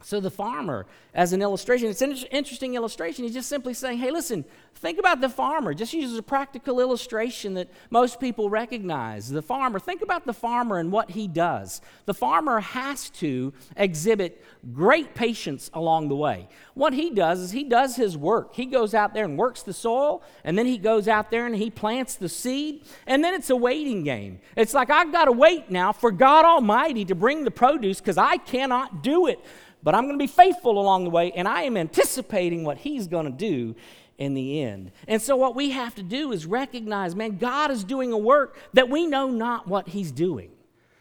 So, 0.00 0.20
the 0.20 0.30
farmer, 0.30 0.86
as 1.12 1.32
an 1.32 1.42
illustration, 1.42 1.88
it's 1.88 2.02
an 2.02 2.12
interesting 2.30 2.76
illustration. 2.76 3.24
He's 3.24 3.34
just 3.34 3.48
simply 3.48 3.74
saying, 3.74 3.98
hey, 3.98 4.12
listen, 4.12 4.44
think 4.76 5.00
about 5.00 5.20
the 5.20 5.28
farmer. 5.28 5.74
Just 5.74 5.92
use 5.92 6.16
a 6.16 6.22
practical 6.22 6.78
illustration 6.78 7.54
that 7.54 7.68
most 7.90 8.20
people 8.20 8.48
recognize. 8.48 9.28
The 9.28 9.42
farmer, 9.42 9.80
think 9.80 10.00
about 10.00 10.24
the 10.24 10.32
farmer 10.32 10.78
and 10.78 10.92
what 10.92 11.10
he 11.10 11.26
does. 11.26 11.80
The 12.06 12.14
farmer 12.14 12.60
has 12.60 13.10
to 13.10 13.52
exhibit 13.76 14.44
great 14.72 15.16
patience 15.16 15.68
along 15.74 16.08
the 16.08 16.16
way. 16.16 16.48
What 16.74 16.92
he 16.92 17.10
does 17.10 17.40
is 17.40 17.50
he 17.50 17.64
does 17.64 17.96
his 17.96 18.16
work. 18.16 18.54
He 18.54 18.66
goes 18.66 18.94
out 18.94 19.14
there 19.14 19.24
and 19.24 19.36
works 19.36 19.62
the 19.64 19.72
soil, 19.72 20.22
and 20.44 20.56
then 20.56 20.66
he 20.66 20.78
goes 20.78 21.08
out 21.08 21.32
there 21.32 21.44
and 21.44 21.56
he 21.56 21.70
plants 21.70 22.14
the 22.14 22.28
seed, 22.28 22.84
and 23.04 23.24
then 23.24 23.34
it's 23.34 23.50
a 23.50 23.56
waiting 23.56 24.04
game. 24.04 24.38
It's 24.54 24.74
like, 24.74 24.90
I've 24.90 25.10
got 25.10 25.24
to 25.24 25.32
wait 25.32 25.72
now 25.72 25.90
for 25.90 26.12
God 26.12 26.44
Almighty 26.44 27.04
to 27.06 27.16
bring 27.16 27.42
the 27.42 27.50
produce 27.50 27.98
because 27.98 28.16
I 28.16 28.36
cannot 28.36 29.02
do 29.02 29.26
it 29.26 29.44
but 29.82 29.94
I'm 29.94 30.04
going 30.04 30.18
to 30.18 30.22
be 30.22 30.26
faithful 30.26 30.78
along 30.78 31.04
the 31.04 31.10
way, 31.10 31.32
and 31.32 31.46
I 31.46 31.62
am 31.62 31.76
anticipating 31.76 32.64
what 32.64 32.78
He's 32.78 33.06
going 33.06 33.26
to 33.26 33.32
do 33.32 33.74
in 34.18 34.34
the 34.34 34.62
end. 34.62 34.90
And 35.06 35.22
so, 35.22 35.36
what 35.36 35.54
we 35.54 35.70
have 35.70 35.94
to 35.94 36.02
do 36.02 36.32
is 36.32 36.46
recognize, 36.46 37.14
man, 37.14 37.38
God 37.38 37.70
is 37.70 37.84
doing 37.84 38.12
a 38.12 38.18
work 38.18 38.58
that 38.72 38.88
we 38.88 39.06
know 39.06 39.30
not 39.30 39.68
what 39.68 39.88
He's 39.88 40.12
doing. 40.12 40.50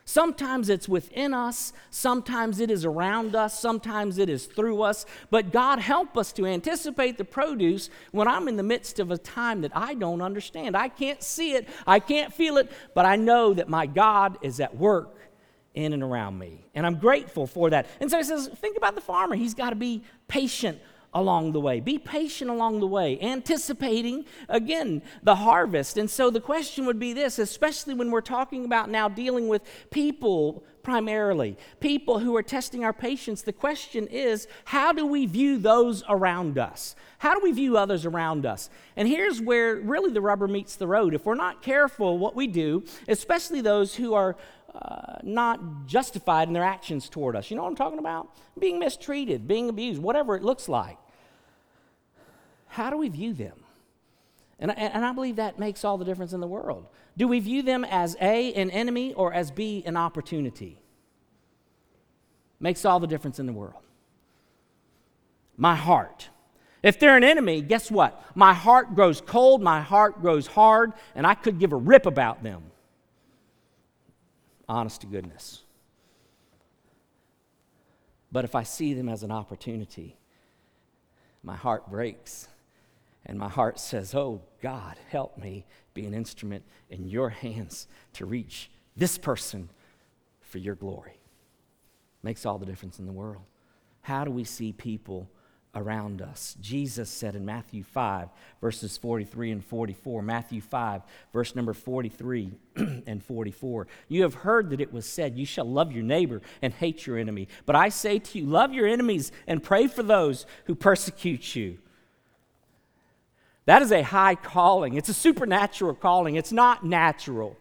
Sometimes 0.05 0.69
it's 0.69 0.87
within 0.87 1.33
us, 1.33 1.73
sometimes 1.89 2.61
it 2.61 2.71
is 2.71 2.85
around 2.85 3.35
us, 3.35 3.59
sometimes 3.59 4.17
it 4.17 4.29
is 4.29 4.45
through 4.45 4.81
us. 4.81 5.05
But 5.29 5.51
God, 5.51 5.79
help 5.79 6.17
us 6.17 6.31
to 6.33 6.45
anticipate 6.45 7.17
the 7.17 7.25
produce 7.25 7.89
when 8.11 8.25
I'm 8.25 8.47
in 8.47 8.55
the 8.55 8.63
midst 8.63 8.99
of 8.99 9.11
a 9.11 9.17
time 9.17 9.59
that 9.61 9.75
I 9.75 9.95
don't 9.95 10.21
understand. 10.21 10.77
I 10.77 10.87
can't 10.87 11.21
see 11.21 11.55
it, 11.55 11.67
I 11.85 11.99
can't 11.99 12.33
feel 12.33 12.55
it, 12.55 12.71
but 12.93 13.05
I 13.05 13.17
know 13.17 13.53
that 13.53 13.67
my 13.67 13.85
God 13.85 14.37
is 14.41 14.61
at 14.61 14.77
work 14.77 15.16
in 15.77 15.93
and 15.93 16.01
around 16.03 16.39
me. 16.39 16.65
And 16.73 16.85
I'm 16.85 16.95
grateful 16.95 17.45
for 17.47 17.69
that. 17.69 17.85
And 18.01 18.09
so 18.09 18.17
he 18.17 18.23
says, 18.23 18.47
think 18.47 18.77
about 18.77 18.95
the 18.95 19.01
farmer. 19.01 19.35
He's 19.35 19.53
got 19.53 19.69
to 19.69 19.75
be 19.75 20.03
patient 20.27 20.79
along 21.13 21.51
the 21.51 21.59
way. 21.59 21.79
Be 21.79 21.97
patient 21.97 22.49
along 22.49 22.79
the 22.79 22.87
way, 22.87 23.19
anticipating, 23.21 24.25
again, 24.49 25.01
the 25.23 25.35
harvest. 25.35 25.97
And 25.97 26.09
so 26.09 26.29
the 26.29 26.41
question 26.41 26.85
would 26.85 26.99
be 26.99 27.13
this, 27.13 27.39
especially 27.39 27.93
when 27.93 28.11
we're 28.11 28.21
talking 28.21 28.65
about 28.65 28.89
now 28.89 29.07
dealing 29.07 29.47
with 29.47 29.61
people 29.89 30.63
primarily, 30.83 31.57
people 31.81 32.19
who 32.19 32.33
are 32.37 32.43
testing 32.43 32.85
our 32.85 32.93
patience. 32.93 33.41
The 33.41 33.51
question 33.51 34.07
is, 34.07 34.47
how 34.65 34.93
do 34.93 35.05
we 35.05 35.25
view 35.25 35.57
those 35.57 36.01
around 36.07 36.57
us? 36.57 36.95
How 37.17 37.33
do 37.33 37.41
we 37.43 37.51
view 37.51 37.77
others 37.77 38.05
around 38.05 38.45
us? 38.45 38.69
And 38.95 39.05
here's 39.05 39.41
where 39.41 39.75
really 39.75 40.11
the 40.11 40.21
rubber 40.21 40.47
meets 40.47 40.75
the 40.75 40.87
road. 40.87 41.13
If 41.13 41.25
we're 41.25 41.35
not 41.35 41.61
careful 41.61 42.17
what 42.17 42.35
we 42.35 42.47
do, 42.47 42.85
especially 43.07 43.59
those 43.59 43.95
who 43.95 44.13
are 44.13 44.37
uh, 44.73 45.17
not 45.23 45.85
justified 45.85 46.47
in 46.47 46.53
their 46.53 46.63
actions 46.63 47.09
toward 47.09 47.35
us. 47.35 47.49
You 47.49 47.57
know 47.57 47.63
what 47.63 47.69
I'm 47.69 47.75
talking 47.75 47.99
about? 47.99 48.29
Being 48.59 48.79
mistreated, 48.79 49.47
being 49.47 49.69
abused, 49.69 50.01
whatever 50.01 50.35
it 50.35 50.43
looks 50.43 50.67
like. 50.67 50.97
How 52.67 52.89
do 52.89 52.97
we 52.97 53.09
view 53.09 53.33
them? 53.33 53.63
And, 54.59 54.77
and 54.77 55.05
I 55.05 55.13
believe 55.13 55.37
that 55.37 55.59
makes 55.59 55.85
all 55.85 55.97
the 55.97 56.05
difference 56.05 56.33
in 56.33 56.41
the 56.41 56.47
world. 56.47 56.87
Do 57.15 57.27
we 57.27 57.39
view 57.39 57.61
them 57.61 57.85
as 57.85 58.15
A, 58.21 58.53
an 58.53 58.71
enemy, 58.71 59.13
or 59.13 59.33
as 59.33 59.51
B, 59.51 59.83
an 59.85 59.95
opportunity? 59.95 60.81
Makes 62.59 62.83
all 62.85 62.99
the 62.99 63.07
difference 63.07 63.39
in 63.39 63.45
the 63.45 63.53
world. 63.53 63.83
My 65.55 65.75
heart. 65.75 66.29
If 66.83 66.99
they're 66.99 67.17
an 67.17 67.23
enemy, 67.23 67.61
guess 67.61 67.89
what? 67.89 68.23
My 68.35 68.53
heart 68.53 68.95
grows 68.95 69.21
cold, 69.21 69.61
my 69.61 69.81
heart 69.81 70.21
grows 70.21 70.47
hard, 70.47 70.93
and 71.15 71.25
I 71.25 71.35
could 71.35 71.59
give 71.59 71.71
a 71.71 71.77
rip 71.77 72.05
about 72.05 72.43
them 72.43 72.63
honest 74.67 75.01
to 75.01 75.07
goodness. 75.07 75.63
But 78.31 78.45
if 78.45 78.55
I 78.55 78.63
see 78.63 78.93
them 78.93 79.07
as 79.07 79.23
an 79.23 79.31
opportunity, 79.31 80.17
my 81.43 81.55
heart 81.55 81.89
breaks 81.89 82.47
and 83.25 83.39
my 83.39 83.49
heart 83.49 83.79
says, 83.79 84.13
Oh 84.13 84.41
God, 84.61 84.97
help 85.09 85.37
me 85.37 85.65
be 85.93 86.05
an 86.05 86.13
instrument 86.13 86.63
in 86.89 87.07
your 87.07 87.29
hands 87.29 87.87
to 88.13 88.25
reach 88.25 88.69
this 88.95 89.17
person 89.17 89.69
for 90.41 90.57
your 90.57 90.75
glory. 90.75 91.19
Makes 92.23 92.45
all 92.45 92.57
the 92.57 92.65
difference 92.65 92.99
in 92.99 93.05
the 93.05 93.11
world. 93.11 93.43
How 94.01 94.23
do 94.23 94.31
we 94.31 94.43
see 94.43 94.71
people 94.73 95.29
around 95.77 96.21
us. 96.21 96.55
Jesus 96.59 97.09
said 97.09 97.35
in 97.35 97.45
Matthew 97.45 97.83
5, 97.83 98.29
verses 98.59 98.97
43 98.97 99.51
and 99.51 99.65
44, 99.65 100.21
Matthew 100.21 100.61
5, 100.61 101.01
verse 101.31 101.55
number 101.55 101.73
43 101.73 102.51
and 102.75 103.23
44, 103.23 103.87
you 104.07 104.23
have 104.23 104.33
heard 104.33 104.71
that 104.71 104.81
it 104.81 104.91
was 104.91 105.05
said, 105.05 105.37
You 105.37 105.45
shall 105.45 105.69
love 105.69 105.91
your 105.91 106.03
neighbor 106.03 106.41
and 106.61 106.73
hate 106.73 107.05
your 107.05 107.17
enemy. 107.17 107.47
But 107.65 107.75
I 107.75 107.89
say 107.89 108.19
to 108.19 108.39
you, 108.39 108.45
love 108.45 108.73
your 108.73 108.87
enemies 108.87 109.31
and 109.45 109.63
pray 109.63 109.87
for 109.87 110.03
those 110.03 110.45
who 110.65 110.75
persecute 110.75 111.55
you. 111.55 111.77
That 113.65 113.81
is 113.81 113.91
a 113.91 114.01
high 114.01 114.35
calling. 114.35 114.95
It's 114.95 115.09
a 115.09 115.13
supernatural 115.13 115.95
calling. 115.95 116.35
It's 116.35 116.51
not 116.51 116.85
natural. 116.85 117.57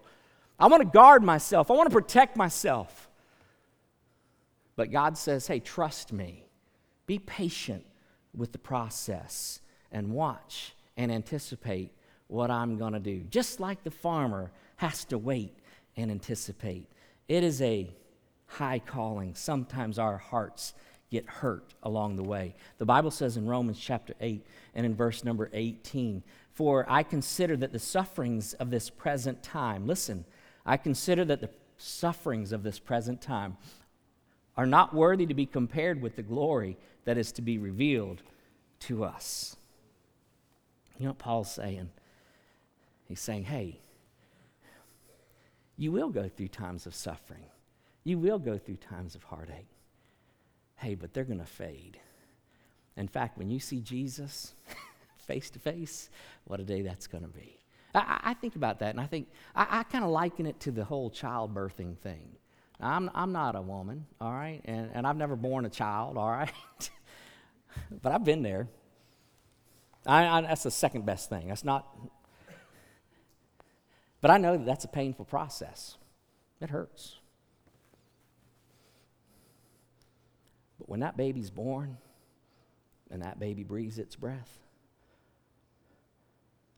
I 0.59 0.69
want 0.69 0.83
to 0.83 0.89
guard 0.89 1.23
myself, 1.23 1.71
I 1.71 1.75
want 1.75 1.91
to 1.91 1.95
protect 1.95 2.37
myself. 2.37 3.11
But 4.77 4.91
God 4.91 5.17
says, 5.19 5.47
Hey, 5.47 5.61
trust 5.61 6.13
me. 6.13 6.47
Be 7.07 7.19
patient 7.19 7.85
with 8.37 8.52
the 8.52 8.59
process 8.59 9.61
and 9.90 10.12
watch 10.12 10.75
and 10.97 11.11
anticipate 11.11 11.93
what 12.28 12.50
I'm 12.50 12.76
going 12.76 12.93
to 12.93 13.00
do. 13.00 13.21
Just 13.31 13.61
like 13.61 13.83
the 13.85 13.90
farmer 13.90 14.50
has 14.76 15.05
to 15.07 15.19
wait 15.19 15.55
and 15.97 16.11
anticipate. 16.11 16.88
It 17.28 17.43
is 17.43 17.62
a 17.62 17.90
high 18.47 18.78
calling. 18.78 19.35
Sometimes 19.35 19.99
our 19.99 20.19
hearts 20.19 20.75
get 21.11 21.26
hurt 21.26 21.75
along 21.83 22.16
the 22.16 22.23
way. 22.23 22.55
The 22.78 22.85
Bible 22.85 23.11
says 23.11 23.37
in 23.37 23.47
Romans 23.47 23.78
chapter 23.78 24.14
8 24.21 24.45
and 24.75 24.85
in 24.85 24.95
verse 24.95 25.25
number 25.25 25.49
18, 25.52 26.23
For 26.52 26.85
I 26.88 27.02
consider 27.02 27.57
that 27.59 27.73
the 27.73 27.78
sufferings 27.78 28.55
of 28.55 28.71
this 28.71 28.90
present 28.90 29.43
time, 29.43 29.87
listen, 29.87 30.25
I 30.64 30.76
consider 30.76 31.25
that 31.26 31.40
the 31.40 31.50
sufferings 31.78 32.52
of 32.52 32.62
this 32.62 32.78
present 32.78 33.21
time 33.21 33.57
are 34.57 34.67
not 34.67 34.95
worthy 34.95 35.27
to 35.27 35.35
be 35.35 35.47
compared 35.47 36.01
with 36.01 36.17
the 36.17 36.23
glory 36.23 36.77
that 37.05 37.19
is 37.19 37.33
to 37.33 37.43
be 37.43 37.59
revealed 37.59 38.23
to 38.81 39.05
us. 39.05 39.57
You 40.99 41.05
know 41.05 41.11
what 41.11 41.19
Paul's 41.19 41.53
saying? 41.53 41.91
He's 43.05 43.21
saying, 43.21 43.45
hey, 43.45 43.81
you 45.77 45.93
will 45.93 46.09
go 46.09 46.29
through 46.29 46.49
times 46.49 46.87
of 46.87 46.95
suffering. 46.95 47.45
You 48.05 48.19
will 48.19 48.39
go 48.39 48.57
through 48.57 48.77
times 48.77 49.15
of 49.15 49.25
heartache. 49.25 49.69
Hey, 50.77 50.95
but 50.95 51.13
they're 51.13 51.25
going 51.25 51.41
to 51.41 51.45
fade. 51.45 51.99
In 52.97 53.09
fact, 53.09 53.37
when 53.37 53.51
you 53.51 53.61
see 53.61 53.81
Jesus 53.81 54.55
face 55.19 55.51
to 55.51 55.59
face, 55.59 56.09
what 56.45 56.61
a 56.61 56.65
day 56.65 56.83
that's 56.83 57.07
going 57.07 57.25
to 57.25 57.31
be. 57.31 57.59
I, 57.95 58.21
I, 58.25 58.35
think 58.35 58.57
about 58.57 58.79
that 58.81 58.91
and 58.91 59.01
I 59.01 59.07
think, 59.07 59.29
I, 59.55 59.81
I 59.81 59.83
kind 59.85 60.05
of 60.05 60.11
liken 60.11 60.47
it 60.47 60.61
to 60.61 60.71
the 60.71 60.85
whole 60.85 61.11
childbirthing 61.11 61.99
thing. 61.99 62.37
I'm, 62.80 63.11
I'm 63.14 63.33
not 63.33 63.56
a 63.56 63.62
woman, 63.62 64.06
all 64.21 64.33
right, 64.33 64.61
and, 64.64 64.90
and 64.92 65.06
I've 65.06 65.16
never 65.16 65.35
born 65.35 65.64
a 65.64 65.71
child, 65.71 66.18
all 66.18 66.30
right. 66.30 66.50
but 68.02 68.12
I've 68.12 68.25
been 68.25 68.42
there. 68.42 68.68
I, 70.06 70.26
I, 70.26 70.40
that's 70.42 70.62
the 70.62 70.71
second 70.71 71.06
best 71.06 71.28
thing. 71.28 71.49
That's 71.49 71.64
not. 71.64 71.87
But 74.21 74.30
I 74.30 74.38
know 74.38 74.56
that 74.56 74.66
that's 74.66 74.85
a 74.85 74.88
painful 74.88 75.25
process. 75.25 75.97
It 76.61 76.71
hurts. 76.71 77.16
But 80.78 80.88
when 80.88 81.00
that 81.00 81.16
baby's 81.16 81.50
born 81.50 81.97
and 83.11 83.23
that 83.23 83.38
baby 83.38 83.62
breathes 83.62 83.99
its 83.99 84.16
breath, 84.16 84.59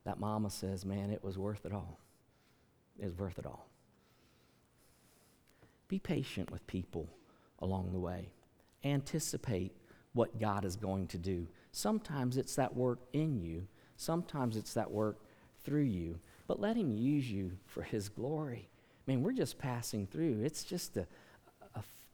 that 0.05 0.19
mama 0.19 0.51
says, 0.51 0.85
Man, 0.85 1.11
it 1.11 1.23
was 1.23 1.37
worth 1.37 1.67
it 1.67 1.73
all. 1.73 1.99
It 2.99 3.05
was 3.05 3.19
worth 3.19 3.39
it 3.39 3.47
all. 3.47 3.69
Be 5.89 5.99
patient 5.99 6.51
with 6.51 6.67
people 6.67 7.09
along 7.61 7.93
the 7.93 7.99
way. 7.99 8.29
Anticipate 8.85 9.73
what 10.13 10.39
God 10.39 10.65
is 10.65 10.77
going 10.77 11.07
to 11.09 11.19
do. 11.19 11.47
Sometimes 11.73 12.37
it's 12.37 12.55
that 12.57 12.77
work 12.77 13.01
in 13.13 13.39
you, 13.39 13.67
sometimes 13.97 14.57
it's 14.57 14.75
that 14.75 14.91
work 14.91 15.19
through 15.65 15.83
you, 15.83 16.19
but 16.47 16.61
let 16.61 16.77
Him 16.77 16.93
use 16.93 17.31
you 17.31 17.53
for 17.67 17.83
His 17.83 18.09
glory. 18.09 18.69
I 19.07 19.11
mean, 19.11 19.23
we're 19.23 19.33
just 19.33 19.59
passing 19.59 20.07
through. 20.07 20.43
It's 20.43 20.65
just 20.65 20.97
a, 20.97 21.07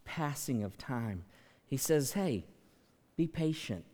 passing 0.04 0.62
of 0.62 0.76
time. 0.78 1.25
He 1.66 1.76
says, 1.76 2.12
hey, 2.12 2.45
be 3.16 3.26
patient. 3.26 3.85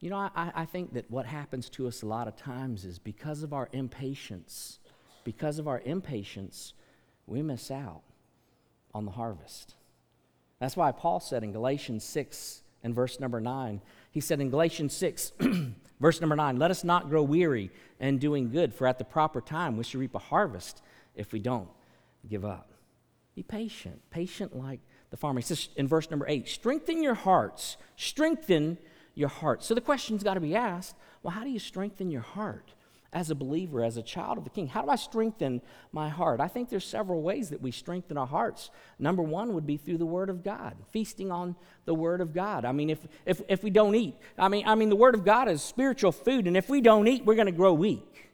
You 0.00 0.10
know, 0.10 0.16
I, 0.16 0.52
I 0.54 0.64
think 0.64 0.94
that 0.94 1.10
what 1.10 1.26
happens 1.26 1.68
to 1.70 1.88
us 1.88 2.02
a 2.02 2.06
lot 2.06 2.28
of 2.28 2.36
times 2.36 2.84
is 2.84 2.98
because 2.98 3.42
of 3.42 3.52
our 3.52 3.68
impatience, 3.72 4.78
because 5.24 5.58
of 5.58 5.66
our 5.66 5.82
impatience, 5.84 6.74
we 7.26 7.42
miss 7.42 7.70
out 7.70 8.02
on 8.98 9.06
the 9.06 9.12
harvest. 9.12 9.76
That's 10.58 10.76
why 10.76 10.92
Paul 10.92 11.20
said 11.20 11.44
in 11.44 11.52
Galatians 11.52 12.04
6 12.04 12.62
and 12.82 12.94
verse 12.94 13.20
number 13.20 13.40
9, 13.40 13.80
he 14.10 14.20
said 14.20 14.40
in 14.40 14.50
Galatians 14.50 14.94
6, 14.96 15.32
verse 16.00 16.20
number 16.20 16.36
9, 16.36 16.58
let 16.58 16.70
us 16.70 16.84
not 16.84 17.08
grow 17.08 17.22
weary 17.22 17.70
in 18.00 18.18
doing 18.18 18.50
good, 18.50 18.74
for 18.74 18.86
at 18.86 18.98
the 18.98 19.04
proper 19.04 19.40
time 19.40 19.76
we 19.76 19.84
shall 19.84 20.00
reap 20.00 20.14
a 20.14 20.18
harvest 20.18 20.82
if 21.14 21.32
we 21.32 21.38
don't 21.38 21.68
give 22.28 22.44
up. 22.44 22.72
Be 23.34 23.42
patient, 23.42 24.02
patient 24.10 24.56
like 24.56 24.80
the 25.10 25.16
farmer. 25.16 25.40
He 25.40 25.44
says 25.44 25.68
in 25.76 25.86
verse 25.86 26.10
number 26.10 26.26
8, 26.28 26.48
strengthen 26.48 27.02
your 27.02 27.14
hearts, 27.14 27.76
strengthen 27.96 28.78
your 29.14 29.28
hearts. 29.28 29.66
So 29.66 29.74
the 29.74 29.80
question's 29.80 30.24
got 30.24 30.34
to 30.34 30.40
be 30.40 30.54
asked 30.54 30.96
well, 31.22 31.32
how 31.32 31.42
do 31.42 31.50
you 31.50 31.58
strengthen 31.58 32.10
your 32.10 32.22
heart? 32.22 32.74
As 33.12 33.30
a 33.30 33.34
believer, 33.34 33.82
as 33.82 33.96
a 33.96 34.02
child 34.02 34.38
of 34.38 34.44
the 34.44 34.50
King? 34.50 34.66
How 34.66 34.82
do 34.82 34.90
I 34.90 34.96
strengthen 34.96 35.62
my 35.92 36.08
heart? 36.08 36.40
I 36.40 36.48
think 36.48 36.68
there's 36.68 36.84
several 36.84 37.22
ways 37.22 37.50
that 37.50 37.62
we 37.62 37.70
strengthen 37.70 38.18
our 38.18 38.26
hearts. 38.26 38.70
Number 38.98 39.22
one 39.22 39.54
would 39.54 39.66
be 39.66 39.76
through 39.76 39.98
the 39.98 40.06
Word 40.06 40.28
of 40.28 40.44
God, 40.44 40.76
feasting 40.90 41.30
on 41.30 41.56
the 41.86 41.94
Word 41.94 42.20
of 42.20 42.34
God. 42.34 42.64
I 42.64 42.72
mean, 42.72 42.90
if, 42.90 42.98
if, 43.24 43.40
if 43.48 43.62
we 43.62 43.70
don't 43.70 43.94
eat, 43.94 44.16
I 44.36 44.48
mean, 44.48 44.66
I 44.66 44.74
mean, 44.74 44.90
the 44.90 44.96
Word 44.96 45.14
of 45.14 45.24
God 45.24 45.48
is 45.48 45.62
spiritual 45.62 46.12
food, 46.12 46.46
and 46.46 46.56
if 46.56 46.68
we 46.68 46.80
don't 46.80 47.08
eat, 47.08 47.24
we're 47.24 47.34
going 47.34 47.46
to 47.46 47.52
grow 47.52 47.72
weak. 47.72 48.30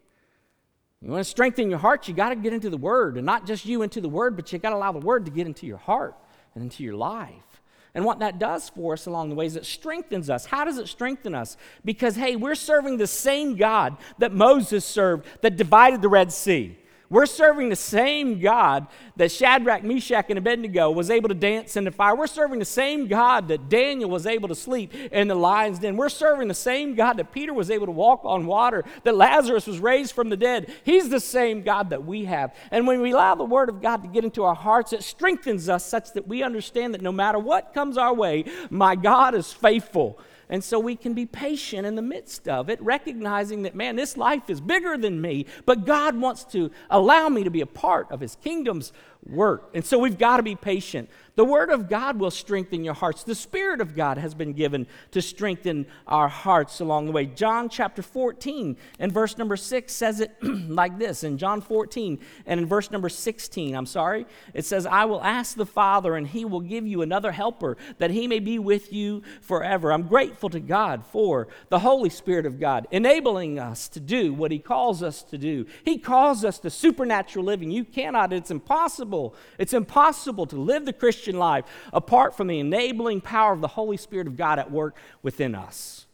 You 1.01 1.11
want 1.11 1.23
to 1.23 1.31
strengthen 1.31 1.69
your 1.69 1.79
heart, 1.79 2.09
you 2.09 2.15
got 2.15 2.31
to 2.31 2.37
get 2.37 2.53
into 2.53 2.71
the 2.71 2.79
Word, 2.79 3.17
and 3.17 3.27
not 3.27 3.47
just 3.47 3.67
you 3.67 3.83
into 3.83 4.01
the 4.01 4.09
Word, 4.09 4.37
but 4.37 4.53
you 4.53 4.59
got 4.59 4.71
to 4.71 4.77
allow 4.77 4.93
the 4.93 4.99
Word 4.99 5.27
to 5.27 5.31
get 5.31 5.47
into 5.47 5.67
your 5.67 5.77
heart 5.77 6.17
and 6.55 6.65
into 6.65 6.83
your 6.83 6.97
life. 6.97 7.54
And 7.95 8.05
what 8.05 8.19
that 8.19 8.41
does 8.41 8.69
for 8.69 8.95
us 8.95 9.07
along 9.07 9.29
the 9.29 9.37
way 9.37 9.47
is 9.47 9.55
it 9.55 9.65
strengthens 9.65 10.29
us. 10.29 10.47
How 10.47 10.65
does 10.65 10.79
it 10.79 10.89
strengthen 10.89 11.35
us? 11.35 11.57
Because, 11.85 12.17
hey, 12.17 12.35
we're 12.35 12.57
serving 12.57 12.97
the 12.97 13.07
same 13.07 13.57
God 13.57 13.97
that 14.19 14.33
Moses 14.33 14.85
served 14.85 15.27
that 15.43 15.57
divided 15.57 16.03
the 16.03 16.09
Red 16.09 16.33
Sea. 16.33 16.77
We're 17.15 17.27
serving 17.27 17.69
the 17.69 17.77
same 17.77 18.41
God 18.41 18.89
that 19.15 19.31
Shadrach, 19.31 19.85
Meshach, 19.85 20.27
and 20.31 20.37
Abednego 20.37 20.91
was 20.91 21.11
able 21.11 21.29
to 21.29 21.35
dance 21.37 21.77
in 21.77 21.85
the 21.85 21.93
fire. 21.93 22.17
We're 22.17 22.27
serving 22.27 22.59
the 22.59 22.65
same 22.65 23.07
God 23.07 23.47
that 23.47 23.69
Daniel 23.69 24.11
was 24.11 24.27
able 24.27 24.49
to 24.49 24.55
sleep 24.57 24.93
in 25.13 25.29
the 25.29 25.37
lion's 25.37 25.79
den. 25.79 25.97
We're 25.97 26.09
serving 26.09 26.49
the 26.49 26.55
same 26.55 26.97
God 26.97 27.19
that 27.19 27.31
Peter 27.31 27.55
was 27.55 27.71
able 27.71 27.87
to 27.87 27.93
walk 27.93 28.23
on 28.25 28.47
water, 28.47 28.83
that 29.05 29.15
Lazarus 29.15 29.69
was 29.69 29.79
raised 29.79 30.13
from 30.13 30.29
the 30.29 30.37
dead. 30.37 30.75
He's 30.83 31.09
the 31.09 31.21
same 31.21 31.63
God 31.63 31.91
that 31.91 32.05
we 32.05 32.25
have. 32.25 32.53
And 32.73 32.85
when 32.85 33.01
we 33.01 33.13
allow 33.13 33.37
the 33.37 33.45
Word 33.45 33.69
of 33.69 33.81
God 33.81 34.03
to 34.03 34.09
get 34.09 34.25
into 34.25 34.43
our 34.43 34.57
hearts, 34.57 34.93
it 34.93 35.05
strengthens 35.05 35.69
us 35.69 35.87
such 35.87 36.15
that 36.15 36.27
we 36.27 36.43
understand 36.43 36.95
that 36.95 37.01
no 37.01 37.13
matter 37.13 37.39
what 37.39 37.73
comes 37.73 37.97
our 37.97 38.13
way, 38.13 38.45
my 38.71 38.97
God 38.97 39.37
is 39.37 39.53
faithful. 39.53 40.19
And 40.55 40.63
so 40.63 40.79
we 40.79 40.95
can 40.95 41.15
be 41.15 41.27
patient 41.27 41.85
in 41.85 41.97
the 41.97 42.01
midst 42.01 42.47
of 42.47 42.71
it, 42.71 42.81
recognizing 42.81 43.63
that, 43.63 43.75
man, 43.75 43.97
this 43.97 44.17
life 44.17 44.49
is 44.49 44.61
bigger 44.61 44.97
than 44.97 45.21
me, 45.21 45.47
but 45.67 45.85
God 45.85 46.15
wants 46.15 46.45
to 46.53 46.71
allow 46.91 47.29
me 47.29 47.43
to 47.43 47.51
be 47.51 47.61
a 47.61 47.67
part 47.67 48.09
of 48.13 48.21
His 48.21 48.37
kingdom's 48.37 48.93
work. 49.29 49.71
And 49.75 49.85
so 49.85 49.99
we've 49.99 50.19
got 50.19 50.39
to 50.39 50.43
be 50.43 50.55
patient. 50.55 51.09
The 51.37 51.45
Word 51.45 51.71
of 51.71 51.89
God 51.89 52.21
will 52.21 52.31
strengthen 52.31 52.85
your 52.85 52.95
hearts. 52.95 53.25
The 53.25 53.35
Spirit 53.35 53.81
of 53.81 53.97
God 53.97 54.19
has 54.19 54.35
been 54.35 54.53
given 54.53 54.87
to 55.11 55.21
strengthen 55.21 55.87
our 56.07 56.29
hearts 56.29 56.81
along 56.81 57.07
the 57.07 57.13
way. 57.13 57.27
John 57.27 57.69
chapter 57.69 58.03
14 58.03 58.77
and 59.01 59.13
verse 59.13 59.37
number 59.37 59.57
6 59.57 59.93
says 59.93 60.21
it 60.21 60.37
like 60.43 60.99
this. 60.99 61.25
In 61.25 61.37
John 61.39 61.61
14 61.61 62.21
and 62.47 62.61
in 62.61 62.67
verse 62.67 62.93
number 62.93 63.09
16, 63.09 63.75
I'm 63.75 63.87
sorry, 63.87 64.27
it 64.53 64.65
says, 64.65 64.87
I 64.87 65.07
will 65.07 65.23
ask 65.23 65.57
the 65.57 65.67
Father, 65.67 66.15
and 66.15 66.27
he 66.27 66.45
will 66.45 66.61
give 66.61 66.87
you 66.87 67.03
another 67.03 67.33
helper 67.33 67.77
that 67.99 68.13
he 68.13 68.29
may 68.29 68.39
be 68.39 68.61
with 68.61 68.93
you 68.93 69.23
forever. 69.41 69.93
I'm 69.93 70.07
grateful 70.07 70.51
to 70.51 70.61
God 70.61 71.05
for 71.05 71.49
the 71.69 71.81
Holy 71.81 72.11
Spirit 72.11 72.47
of 72.47 72.61
God 72.61 72.87
enabling 72.93 73.59
us 73.59 73.89
to 73.89 73.99
do 73.99 74.33
what 74.33 74.53
he 74.53 74.61
calls 74.61 75.03
us 75.03 75.25
to 75.25 75.39
do. 75.39 75.67
He 75.85 75.99
calls 75.99 76.45
us 76.45 76.61
to 76.61 76.71
supernatural 76.71 77.45
living. 77.45 77.73
You 77.73 77.85
cannot, 77.85 78.33
it's 78.33 78.53
impossible. 78.53 79.14
It's 79.59 79.73
impossible 79.73 80.47
to 80.47 80.57
live 80.57 80.85
the 80.85 80.93
Christian 80.93 81.25
Christian 81.25 81.39
life 81.39 81.65
apart 81.93 82.37
from 82.37 82.49
the 82.49 82.59
enabling 82.59 83.21
power 83.21 83.53
of 83.53 83.61
the 83.61 83.69
Holy 83.69 83.97
Spirit 83.97 84.27
of 84.27 84.37
God 84.37 84.59
at 84.59 84.71
work 84.71 84.97
within 85.23 85.55
us. 85.55 86.07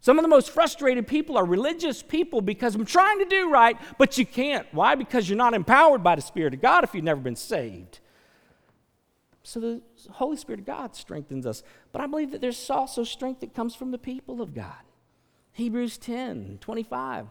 Some 0.00 0.18
of 0.18 0.22
the 0.22 0.28
most 0.28 0.50
frustrated 0.50 1.06
people 1.06 1.38
are 1.38 1.44
religious 1.44 2.02
people 2.02 2.40
because 2.40 2.74
I'm 2.74 2.84
trying 2.84 3.20
to 3.20 3.24
do 3.24 3.50
right, 3.50 3.76
but 3.98 4.18
you 4.18 4.26
can't. 4.26 4.66
Why? 4.72 4.96
Because 4.96 5.28
you're 5.28 5.38
not 5.38 5.54
empowered 5.54 6.02
by 6.02 6.16
the 6.16 6.22
Spirit 6.22 6.54
of 6.54 6.60
God 6.60 6.82
if 6.82 6.92
you've 6.92 7.04
never 7.04 7.20
been 7.20 7.36
saved. 7.36 8.00
So 9.44 9.60
the 9.60 9.82
Holy 10.10 10.36
Spirit 10.36 10.60
of 10.60 10.66
God 10.66 10.96
strengthens 10.96 11.46
us. 11.46 11.62
But 11.92 12.02
I 12.02 12.06
believe 12.06 12.32
that 12.32 12.40
there's 12.40 12.68
also 12.68 13.04
strength 13.04 13.40
that 13.40 13.54
comes 13.54 13.74
from 13.76 13.92
the 13.92 13.98
people 13.98 14.42
of 14.42 14.54
God. 14.54 14.82
Hebrews 15.52 15.98
10 15.98 16.58
25. 16.60 17.28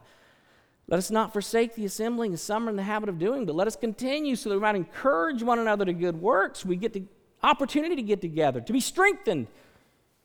Let 0.92 0.98
us 0.98 1.10
not 1.10 1.32
forsake 1.32 1.76
the 1.76 1.86
assembling 1.86 2.34
as 2.34 2.42
some 2.42 2.68
are 2.68 2.70
in 2.70 2.76
the 2.76 2.84
habit 2.84 3.08
of 3.08 3.18
doing, 3.18 3.46
but 3.46 3.56
let 3.56 3.66
us 3.66 3.78
continue 3.78 4.36
so 4.36 4.50
that 4.50 4.56
we 4.56 4.62
might 4.62 4.76
encourage 4.76 5.42
one 5.42 5.58
another 5.58 5.86
to 5.86 5.94
good 5.94 6.22
works. 6.22 6.66
We 6.66 6.76
get 6.76 6.92
the 6.92 7.06
opportunity 7.42 7.96
to 7.96 8.02
get 8.02 8.20
together, 8.20 8.60
to 8.60 8.74
be 8.74 8.82
strengthened 8.82 9.48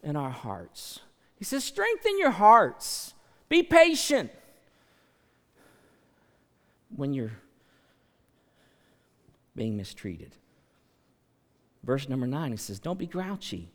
in 0.03 0.17
our 0.17 0.31
hearts. 0.31 0.99
He 1.37 1.45
says, 1.45 1.63
strengthen 1.63 2.19
your 2.19 2.33
hearts. 2.33 3.15
Be 3.49 3.63
patient 3.63 4.33
when 6.97 7.15
you're 7.15 7.39
being 9.55 9.77
mistreated. 9.77 10.35
Verse 11.85 12.09
number 12.09 12.27
nine, 12.27 12.51
he 12.51 12.57
says, 12.57 12.81
Don't 12.81 12.99
be 12.99 13.07
grouchy. 13.07 13.71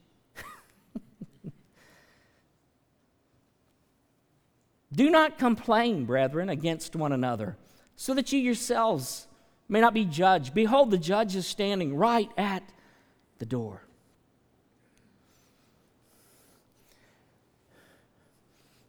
Do 4.94 5.10
not 5.10 5.38
complain, 5.38 6.06
brethren, 6.06 6.50
against 6.50 6.96
one 6.96 7.12
another, 7.12 7.56
so 7.96 8.14
that 8.14 8.32
you 8.32 8.40
yourselves 8.40 9.28
may 9.70 9.80
not 9.80 9.94
be 9.94 10.04
judged. 10.04 10.54
Behold, 10.54 10.92
the 10.92 10.98
judge 10.98 11.36
is 11.36 11.48
standing 11.48 11.96
right 11.96 12.30
at 12.38 12.64
the 13.40 13.46
door. 13.46 13.84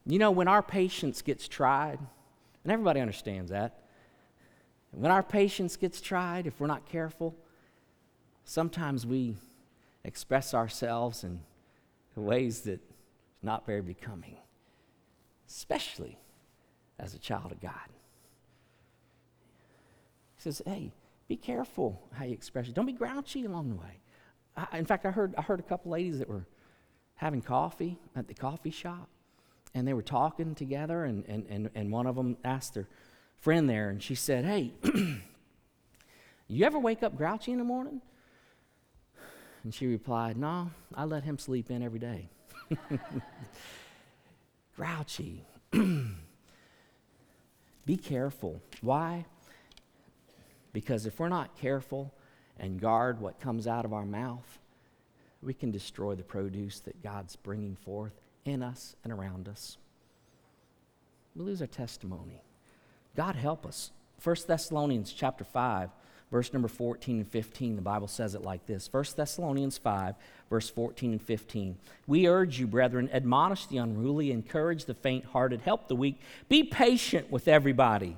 You 0.04 0.18
know, 0.18 0.32
when 0.32 0.48
our 0.48 0.62
patience 0.62 1.22
gets 1.22 1.46
tried, 1.46 2.00
and 2.64 2.72
everybody 2.72 3.00
understands 3.00 3.52
that, 3.52 3.78
when 4.90 5.12
our 5.12 5.22
patience 5.22 5.76
gets 5.76 6.00
tried, 6.00 6.48
if 6.48 6.58
we're 6.58 6.66
not 6.66 6.84
careful, 6.86 7.36
sometimes 8.44 9.06
we 9.06 9.36
express 10.04 10.52
ourselves 10.52 11.22
in 11.22 11.40
ways 12.16 12.62
that 12.62 12.80
not 13.42 13.64
very 13.64 13.80
becoming 13.80 14.36
especially 15.52 16.18
as 16.98 17.14
a 17.14 17.18
child 17.18 17.52
of 17.52 17.60
God. 17.60 17.88
He 20.36 20.42
says, 20.42 20.62
hey, 20.64 20.92
be 21.28 21.36
careful 21.36 22.02
how 22.12 22.24
you 22.24 22.32
express 22.32 22.68
it. 22.68 22.74
Don't 22.74 22.86
be 22.86 22.92
grouchy 22.92 23.44
along 23.44 23.68
the 23.68 23.76
way. 23.76 24.00
I, 24.56 24.78
in 24.78 24.86
fact, 24.86 25.04
I 25.04 25.10
heard, 25.10 25.34
I 25.36 25.42
heard 25.42 25.60
a 25.60 25.62
couple 25.62 25.92
ladies 25.92 26.18
that 26.18 26.28
were 26.28 26.46
having 27.16 27.42
coffee 27.42 27.98
at 28.16 28.28
the 28.28 28.34
coffee 28.34 28.70
shop, 28.70 29.08
and 29.74 29.86
they 29.86 29.94
were 29.94 30.02
talking 30.02 30.54
together, 30.54 31.04
and, 31.04 31.24
and, 31.26 31.46
and, 31.48 31.70
and 31.74 31.92
one 31.92 32.06
of 32.06 32.16
them 32.16 32.36
asked 32.44 32.74
their 32.74 32.88
friend 33.38 33.68
there, 33.68 33.90
and 33.90 34.02
she 34.02 34.14
said, 34.14 34.44
hey, 34.44 34.72
you 36.48 36.64
ever 36.64 36.78
wake 36.78 37.02
up 37.02 37.16
grouchy 37.16 37.52
in 37.52 37.58
the 37.58 37.64
morning? 37.64 38.00
And 39.64 39.74
she 39.74 39.86
replied, 39.86 40.36
no, 40.36 40.70
I 40.94 41.04
let 41.04 41.24
him 41.24 41.38
sleep 41.38 41.70
in 41.70 41.82
every 41.82 42.00
day. 42.00 42.28
grouchy. 44.82 45.44
Be 47.86 47.96
careful. 47.96 48.60
Why? 48.80 49.26
Because 50.72 51.06
if 51.06 51.20
we're 51.20 51.28
not 51.28 51.56
careful 51.56 52.12
and 52.58 52.80
guard 52.80 53.20
what 53.20 53.38
comes 53.38 53.68
out 53.68 53.84
of 53.84 53.92
our 53.92 54.04
mouth, 54.04 54.58
we 55.40 55.54
can 55.54 55.70
destroy 55.70 56.16
the 56.16 56.24
produce 56.24 56.80
that 56.80 57.00
God's 57.00 57.36
bringing 57.36 57.76
forth 57.76 58.20
in 58.44 58.60
us 58.60 58.96
and 59.04 59.12
around 59.12 59.48
us. 59.48 59.78
We 61.36 61.44
lose 61.44 61.60
our 61.60 61.68
testimony. 61.68 62.42
God 63.14 63.36
help 63.36 63.64
us. 63.64 63.92
1 64.24 64.36
Thessalonians 64.48 65.12
chapter 65.12 65.44
5 65.44 65.90
verse 66.32 66.52
number 66.54 66.66
14 66.66 67.18
and 67.18 67.28
15, 67.28 67.76
the 67.76 67.82
Bible 67.82 68.08
says 68.08 68.34
it 68.34 68.42
like 68.42 68.64
this 68.66 68.90
1 68.90 69.04
Thessalonians 69.14 69.76
5, 69.76 70.14
verse 70.48 70.70
14 70.70 71.12
and 71.12 71.22
15. 71.22 71.76
We 72.06 72.26
urge 72.26 72.58
you, 72.58 72.66
brethren, 72.66 73.10
admonish 73.12 73.66
the 73.66 73.76
unruly, 73.76 74.32
encourage 74.32 74.86
the 74.86 74.94
faint 74.94 75.26
hearted, 75.26 75.60
help 75.60 75.88
the 75.88 75.94
weak, 75.94 76.18
be 76.48 76.64
patient 76.64 77.30
with 77.30 77.48
everybody, 77.48 78.16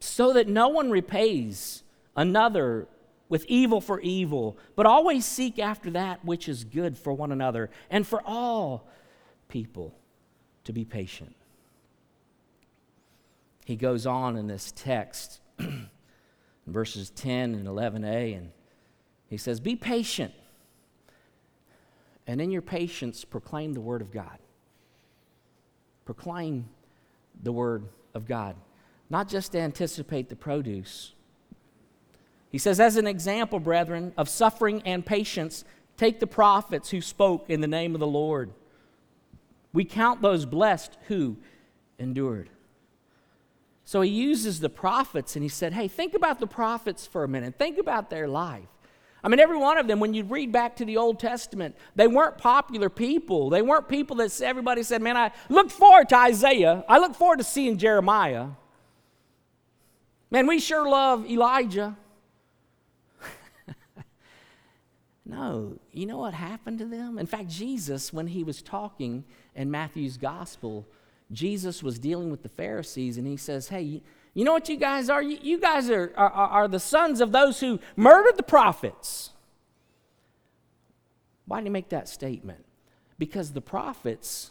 so 0.00 0.32
that 0.32 0.48
no 0.48 0.68
one 0.68 0.90
repays 0.90 1.84
another 2.16 2.88
with 3.28 3.44
evil 3.46 3.80
for 3.80 4.00
evil, 4.00 4.58
but 4.74 4.86
always 4.86 5.24
seek 5.24 5.60
after 5.60 5.92
that 5.92 6.24
which 6.24 6.48
is 6.48 6.64
good 6.64 6.98
for 6.98 7.12
one 7.12 7.30
another 7.30 7.70
and 7.88 8.04
for 8.04 8.20
all 8.26 8.88
people 9.48 9.94
to 10.64 10.72
be 10.72 10.84
patient. 10.84 11.36
He 13.64 13.76
goes 13.76 14.06
on 14.06 14.36
in 14.36 14.48
this 14.48 14.72
text 14.74 15.40
verses 16.66 17.10
10 17.10 17.54
and 17.54 17.66
11a, 17.66 18.36
and 18.36 18.50
he 19.28 19.36
says, 19.36 19.60
Be 19.60 19.76
patient, 19.76 20.32
and 22.26 22.40
in 22.40 22.50
your 22.50 22.62
patience, 22.62 23.24
proclaim 23.24 23.72
the 23.72 23.80
word 23.80 24.02
of 24.02 24.10
God. 24.10 24.38
Proclaim 26.04 26.68
the 27.42 27.52
word 27.52 27.88
of 28.14 28.26
God, 28.26 28.56
not 29.08 29.28
just 29.28 29.52
to 29.52 29.58
anticipate 29.58 30.28
the 30.28 30.36
produce. 30.36 31.14
He 32.50 32.58
says, 32.58 32.80
As 32.80 32.96
an 32.96 33.06
example, 33.06 33.60
brethren, 33.60 34.12
of 34.16 34.28
suffering 34.28 34.82
and 34.84 35.06
patience, 35.06 35.64
take 35.96 36.20
the 36.20 36.26
prophets 36.26 36.90
who 36.90 37.00
spoke 37.00 37.48
in 37.48 37.60
the 37.60 37.68
name 37.68 37.94
of 37.94 38.00
the 38.00 38.06
Lord. 38.06 38.52
We 39.72 39.84
count 39.84 40.20
those 40.20 40.46
blessed 40.46 40.96
who 41.06 41.36
endured. 41.98 42.50
So 43.84 44.00
he 44.02 44.10
uses 44.10 44.60
the 44.60 44.68
prophets 44.68 45.36
and 45.36 45.42
he 45.42 45.48
said, 45.48 45.72
Hey, 45.72 45.88
think 45.88 46.14
about 46.14 46.40
the 46.40 46.46
prophets 46.46 47.06
for 47.06 47.24
a 47.24 47.28
minute. 47.28 47.56
Think 47.58 47.78
about 47.78 48.10
their 48.10 48.28
life. 48.28 48.68
I 49.22 49.28
mean, 49.28 49.40
every 49.40 49.58
one 49.58 49.76
of 49.76 49.86
them, 49.86 50.00
when 50.00 50.14
you 50.14 50.24
read 50.24 50.50
back 50.50 50.76
to 50.76 50.84
the 50.84 50.96
Old 50.96 51.18
Testament, 51.18 51.76
they 51.94 52.08
weren't 52.08 52.38
popular 52.38 52.88
people. 52.88 53.50
They 53.50 53.60
weren't 53.60 53.88
people 53.88 54.16
that 54.16 54.40
everybody 54.40 54.82
said, 54.82 55.02
Man, 55.02 55.16
I 55.16 55.32
look 55.48 55.70
forward 55.70 56.08
to 56.10 56.16
Isaiah. 56.16 56.84
I 56.88 56.98
look 56.98 57.14
forward 57.14 57.38
to 57.38 57.44
seeing 57.44 57.76
Jeremiah. 57.76 58.48
Man, 60.30 60.46
we 60.46 60.60
sure 60.60 60.88
love 60.88 61.28
Elijah. 61.28 61.96
no, 65.26 65.76
you 65.92 66.06
know 66.06 66.18
what 66.18 66.34
happened 66.34 66.78
to 66.78 66.86
them? 66.86 67.18
In 67.18 67.26
fact, 67.26 67.48
Jesus, 67.48 68.12
when 68.12 68.28
he 68.28 68.44
was 68.44 68.62
talking 68.62 69.24
in 69.56 69.70
Matthew's 69.70 70.16
gospel, 70.16 70.86
Jesus 71.32 71.82
was 71.82 71.98
dealing 71.98 72.30
with 72.30 72.42
the 72.42 72.48
Pharisees 72.48 73.16
and 73.16 73.26
he 73.26 73.36
says, 73.36 73.68
Hey, 73.68 74.02
you 74.34 74.44
know 74.44 74.52
what 74.52 74.68
you 74.68 74.76
guys 74.76 75.08
are? 75.08 75.22
You, 75.22 75.60
guys 75.60 75.90
are, 75.90 76.12
are, 76.16 76.30
are 76.30 76.68
the 76.68 76.80
sons 76.80 77.20
of 77.20 77.32
those 77.32 77.60
who 77.60 77.80
murdered 77.96 78.36
the 78.36 78.42
prophets. 78.42 79.30
Why 81.46 81.58
did 81.58 81.66
he 81.66 81.70
make 81.70 81.88
that 81.88 82.08
statement? 82.08 82.64
Because 83.18 83.52
the 83.52 83.60
prophets, 83.60 84.50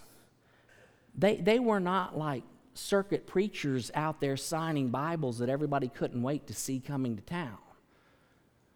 they, 1.17 1.37
they 1.37 1.59
were 1.59 1.79
not 1.79 2.17
like 2.17 2.43
circuit 2.73 3.25
preachers 3.25 3.89
out 3.95 4.19
there 4.19 4.37
signing 4.37 4.89
Bibles 4.89 5.39
that 5.39 5.49
everybody 5.49 5.87
couldn't 5.87 6.21
wait 6.21 6.47
to 6.47 6.53
see 6.53 6.79
coming 6.79 7.15
to 7.15 7.21
town. 7.21 7.57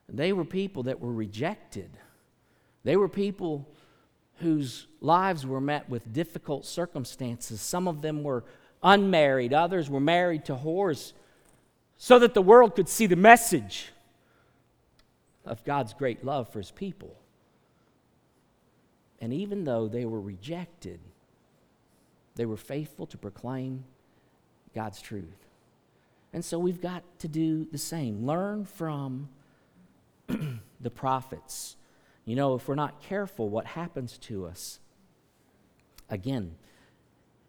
They 0.08 0.34
were 0.34 0.46
people 0.46 0.84
that 0.84 1.00
were 1.00 1.12
rejected. 1.12 1.90
They 2.84 2.96
were 2.98 3.10
people 3.10 3.68
whose 4.38 4.88
lives 5.02 5.46
were 5.46 5.62
met 5.62 5.90
with 5.90 6.14
difficult 6.14 6.66
circumstances. 6.66 7.62
Some 7.62 7.88
of 7.88 8.02
them 8.02 8.24
were 8.24 8.44
unmarried, 8.82 9.54
others 9.54 9.90
were 9.90 10.00
married 10.00 10.46
to 10.46 10.56
whores, 10.56 11.14
so 11.98 12.20
that 12.20 12.34
the 12.34 12.42
world 12.42 12.76
could 12.76 12.90
see 12.90 13.06
the 13.06 13.16
message 13.16 13.92
of 15.46 15.64
God's 15.64 15.94
great 15.94 16.24
love 16.24 16.50
for 16.50 16.60
his 16.60 16.72
people. 16.72 17.16
And 19.22 19.32
even 19.32 19.64
though 19.64 19.88
they 19.88 20.06
were 20.06 20.20
rejected, 20.20 21.00
they 22.36 22.46
were 22.46 22.58
faithful 22.58 23.06
to 23.08 23.18
proclaim 23.18 23.86
God's 24.76 25.02
truth. 25.02 25.48
And 26.34 26.44
so 26.44 26.58
we've 26.58 26.82
got 26.82 27.04
to 27.20 27.28
do 27.28 27.66
the 27.72 27.78
same. 27.78 28.26
Learn 28.26 28.66
from 28.66 29.30
the 30.28 30.90
prophets. 30.90 31.78
You 32.26 32.36
know, 32.36 32.56
if 32.56 32.68
we're 32.68 32.76
not 32.76 33.02
careful, 33.02 33.50
what 33.50 33.66
happens 33.66 34.18
to 34.20 34.46
us? 34.46 34.80
Again, 36.10 36.56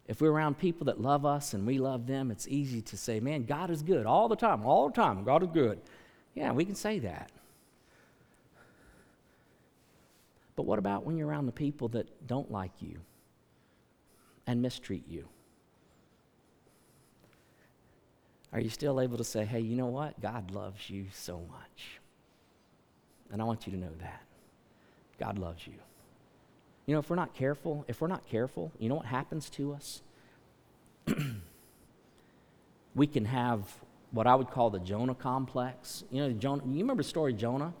if 0.07 0.21
we're 0.21 0.31
around 0.31 0.57
people 0.57 0.85
that 0.85 1.01
love 1.01 1.25
us 1.25 1.53
and 1.53 1.65
we 1.65 1.79
love 1.79 2.07
them, 2.07 2.29
it's 2.29 2.47
easy 2.47 2.81
to 2.81 2.97
say, 2.97 3.19
man, 3.19 3.45
God 3.45 3.69
is 3.69 3.81
good 3.81 4.05
all 4.05 4.27
the 4.27 4.35
time, 4.35 4.65
all 4.65 4.87
the 4.87 4.93
time. 4.93 5.23
God 5.23 5.43
is 5.43 5.49
good. 5.53 5.79
Yeah, 6.35 6.51
we 6.51 6.65
can 6.65 6.75
say 6.75 6.99
that. 6.99 7.31
But 10.55 10.63
what 10.63 10.79
about 10.79 11.05
when 11.05 11.17
you're 11.17 11.27
around 11.27 11.47
the 11.47 11.51
people 11.51 11.87
that 11.89 12.27
don't 12.27 12.51
like 12.51 12.71
you 12.81 12.99
and 14.45 14.61
mistreat 14.61 15.07
you? 15.07 15.27
Are 18.53 18.59
you 18.59 18.69
still 18.69 19.01
able 19.01 19.17
to 19.17 19.23
say, 19.23 19.43
hey, 19.43 19.59
you 19.59 19.75
know 19.75 19.87
what? 19.87 20.19
God 20.21 20.51
loves 20.51 20.89
you 20.89 21.07
so 21.11 21.41
much. 21.49 21.99
And 23.31 23.41
I 23.41 23.45
want 23.45 23.67
you 23.67 23.73
to 23.73 23.79
know 23.79 23.91
that. 23.99 24.21
God 25.19 25.37
loves 25.39 25.65
you. 25.65 25.73
You 26.85 26.93
know, 26.93 26.99
if 26.99 27.09
we're 27.09 27.15
not 27.15 27.33
careful, 27.33 27.85
if 27.87 28.01
we're 28.01 28.07
not 28.07 28.27
careful, 28.27 28.71
you 28.79 28.89
know 28.89 28.95
what 28.95 29.05
happens 29.05 29.49
to 29.51 29.73
us? 29.73 30.01
we 32.95 33.07
can 33.07 33.25
have 33.25 33.61
what 34.11 34.27
I 34.27 34.35
would 34.35 34.49
call 34.49 34.69
the 34.69 34.79
Jonah 34.79 35.15
complex. 35.15 36.03
You 36.11 36.21
know, 36.21 36.31
Jonah, 36.31 36.63
you 36.65 36.81
remember 36.81 37.03
the 37.03 37.09
story 37.09 37.33
of 37.33 37.39
Jonah 37.39 37.73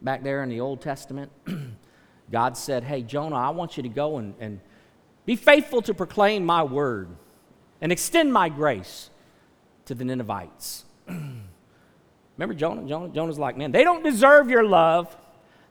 back 0.00 0.22
there 0.22 0.42
in 0.42 0.48
the 0.48 0.60
Old 0.60 0.80
Testament? 0.80 1.32
God 2.30 2.56
said, 2.56 2.84
Hey, 2.84 3.02
Jonah, 3.02 3.36
I 3.36 3.50
want 3.50 3.76
you 3.76 3.82
to 3.82 3.88
go 3.88 4.18
and, 4.18 4.34
and 4.38 4.60
be 5.26 5.36
faithful 5.36 5.82
to 5.82 5.94
proclaim 5.94 6.46
my 6.46 6.62
word 6.62 7.08
and 7.80 7.92
extend 7.92 8.32
my 8.32 8.48
grace 8.48 9.10
to 9.86 9.94
the 9.94 10.04
Ninevites. 10.04 10.84
Remember 11.08 12.54
Jonah? 12.54 12.88
Jonah? 12.88 13.12
Jonah's 13.12 13.38
like, 13.38 13.56
Man, 13.56 13.72
they 13.72 13.84
don't 13.84 14.04
deserve 14.04 14.50
your 14.50 14.64
love. 14.64 15.16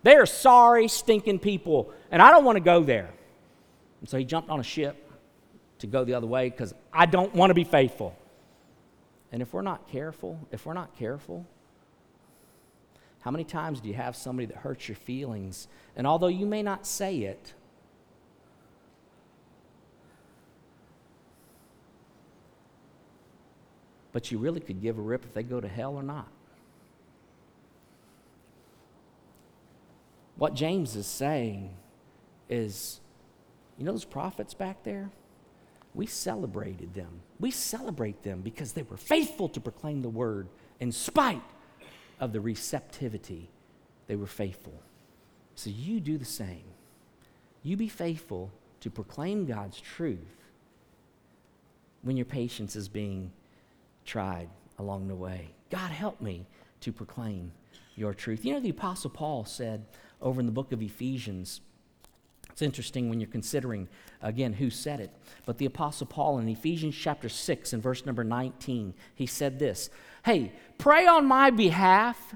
They 0.04 0.16
are 0.16 0.26
sorry, 0.26 0.88
stinking 0.88 1.40
people, 1.40 1.94
and 2.10 2.22
I 2.22 2.32
don't 2.32 2.44
want 2.44 2.56
to 2.56 2.64
go 2.64 2.84
there. 2.84 3.10
And 4.00 4.10
so 4.10 4.18
he 4.18 4.26
jumped 4.26 4.50
on 4.50 4.60
a 4.60 4.64
ship 4.64 5.12
to 5.80 5.88
go 5.88 6.04
the 6.04 6.14
other 6.14 6.28
way 6.28 6.50
because 6.50 6.74
I 6.92 7.06
don't 7.06 7.34
want 7.36 7.52
to 7.52 7.54
be 7.54 7.64
faithful. 7.64 8.16
And 9.32 9.42
if 9.42 9.54
we're 9.54 9.62
not 9.62 9.88
careful, 9.88 10.40
if 10.52 10.66
we're 10.66 10.74
not 10.74 10.96
careful, 10.98 11.46
how 13.22 13.32
many 13.32 13.44
times 13.44 13.80
do 13.80 13.88
you 13.88 13.94
have 13.94 14.16
somebody 14.16 14.48
that 14.48 14.58
hurts 14.58 14.90
your 14.90 14.96
feelings? 14.96 15.68
And 15.96 16.08
although 16.08 16.28
you 16.28 16.46
may 16.46 16.64
not 16.64 16.88
say 16.88 17.20
it, 17.20 17.54
but 24.12 24.32
you 24.32 24.40
really 24.40 24.60
could 24.60 24.82
give 24.82 24.98
a 24.98 25.02
rip 25.02 25.24
if 25.24 25.34
they 25.34 25.44
go 25.44 25.62
to 25.62 25.68
hell 25.68 25.96
or 25.96 26.04
not. 26.04 26.28
What 30.42 30.56
James 30.56 30.96
is 30.96 31.06
saying 31.06 31.70
is, 32.50 33.00
you 33.78 33.86
know 33.86 33.92
those 33.92 34.06
prophets 34.06 34.56
back 34.56 34.82
there? 34.82 35.12
We 35.94 36.08
celebrated 36.08 36.96
them. 36.96 37.22
We 37.40 37.52
celebrate 37.52 38.24
them 38.24 38.42
because 38.42 38.72
they 38.72 38.82
were 38.82 38.98
faithful 38.98 39.50
to 39.50 39.60
proclaim 39.60 40.02
the 40.02 40.10
word 40.10 40.48
in 40.80 40.92
spite 40.92 41.44
of 42.20 42.34
the 42.34 42.42
receptivity. 42.42 43.52
They 44.08 44.16
were 44.16 44.26
faithful. 44.26 44.74
So 45.54 45.70
you 45.70 46.00
do 46.00 46.18
the 46.18 46.26
same. 46.26 46.64
You 47.62 47.78
be 47.78 47.88
faithful 47.88 48.52
to 48.80 48.90
proclaim 48.90 49.46
God's 49.46 49.80
truth 49.80 50.48
when 52.02 52.18
your 52.18 52.26
patience 52.26 52.76
is 52.76 52.90
being 52.90 53.32
tried 54.06 54.50
along 54.80 55.08
the 55.08 55.14
way. 55.14 55.50
God, 55.70 55.92
help 55.92 56.20
me 56.20 56.48
to 56.80 56.92
proclaim 56.92 57.52
your 57.96 58.16
truth. 58.16 58.44
You 58.44 58.54
know, 58.54 58.60
the 58.60 58.70
Apostle 58.70 59.12
Paul 59.12 59.46
said, 59.46 59.86
over 60.22 60.40
in 60.40 60.46
the 60.46 60.52
book 60.52 60.72
of 60.72 60.82
Ephesians. 60.82 61.62
It's 62.52 62.62
interesting 62.62 63.10
when 63.10 63.20
you're 63.20 63.30
considering, 63.30 63.88
again, 64.22 64.54
who 64.54 64.70
said 64.70 65.00
it. 65.00 65.12
But 65.46 65.58
the 65.58 65.66
Apostle 65.66 66.08
Paul 66.08 66.40
in 66.40 66.50
Ephesians 66.50 66.96
chapter 66.96 67.30
6 67.30 67.74
and 67.74 67.82
verse 67.82 68.06
number 68.06 68.24
19, 68.24 68.94
he 69.16 69.26
said 69.26 69.60
this 69.60 69.90
Hey, 70.24 70.52
pray 70.78 71.08
on 71.08 71.26
my 71.26 71.50
behalf 71.50 72.36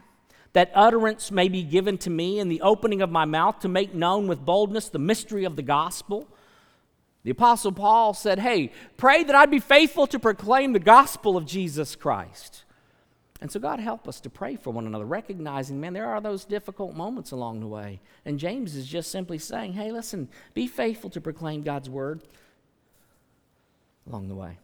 that 0.54 0.72
utterance 0.74 1.32
may 1.32 1.50
be 1.50 1.64
given 1.64 1.98
to 2.00 2.10
me 2.10 2.40
in 2.40 2.48
the 2.48 2.62
opening 2.62 3.02
of 3.02 3.12
my 3.12 3.26
mouth 3.26 3.60
to 3.60 3.68
make 3.68 3.94
known 3.94 4.28
with 4.28 4.46
boldness 4.46 4.90
the 4.90 5.00
mystery 5.00 5.44
of 5.44 5.58
the 5.58 5.62
gospel. 5.62 6.28
The 7.24 7.32
Apostle 7.32 7.72
Paul 7.72 8.14
said, 8.14 8.40
Hey, 8.40 8.72
pray 8.98 9.24
that 9.24 9.36
I'd 9.36 9.52
be 9.52 9.60
faithful 9.60 10.08
to 10.08 10.20
proclaim 10.20 10.74
the 10.74 10.80
gospel 10.80 11.36
of 11.36 11.46
Jesus 11.46 11.96
Christ. 11.96 12.65
And 13.42 13.52
so, 13.52 13.60
God, 13.60 13.80
help 13.80 14.08
us 14.08 14.22
to 14.22 14.30
pray 14.30 14.56
for 14.56 14.72
one 14.72 14.88
another, 14.88 15.06
recognizing, 15.06 15.80
man, 15.80 15.94
there 15.94 16.08
are 16.10 16.22
those 16.22 16.46
difficult 16.46 16.96
moments 16.96 17.32
along 17.32 17.60
the 17.60 17.68
way. 17.68 18.00
And 18.24 18.40
James 18.40 18.76
is 18.76 18.88
just 18.88 19.12
simply 19.12 19.38
saying, 19.40 19.74
hey, 19.74 19.92
listen, 19.92 20.30
be 20.54 20.68
faithful 20.68 21.10
to 21.10 21.22
proclaim 21.22 21.62
God's 21.62 21.90
word 21.90 22.22
along 24.08 24.30
the 24.30 24.36
way. 24.36 24.58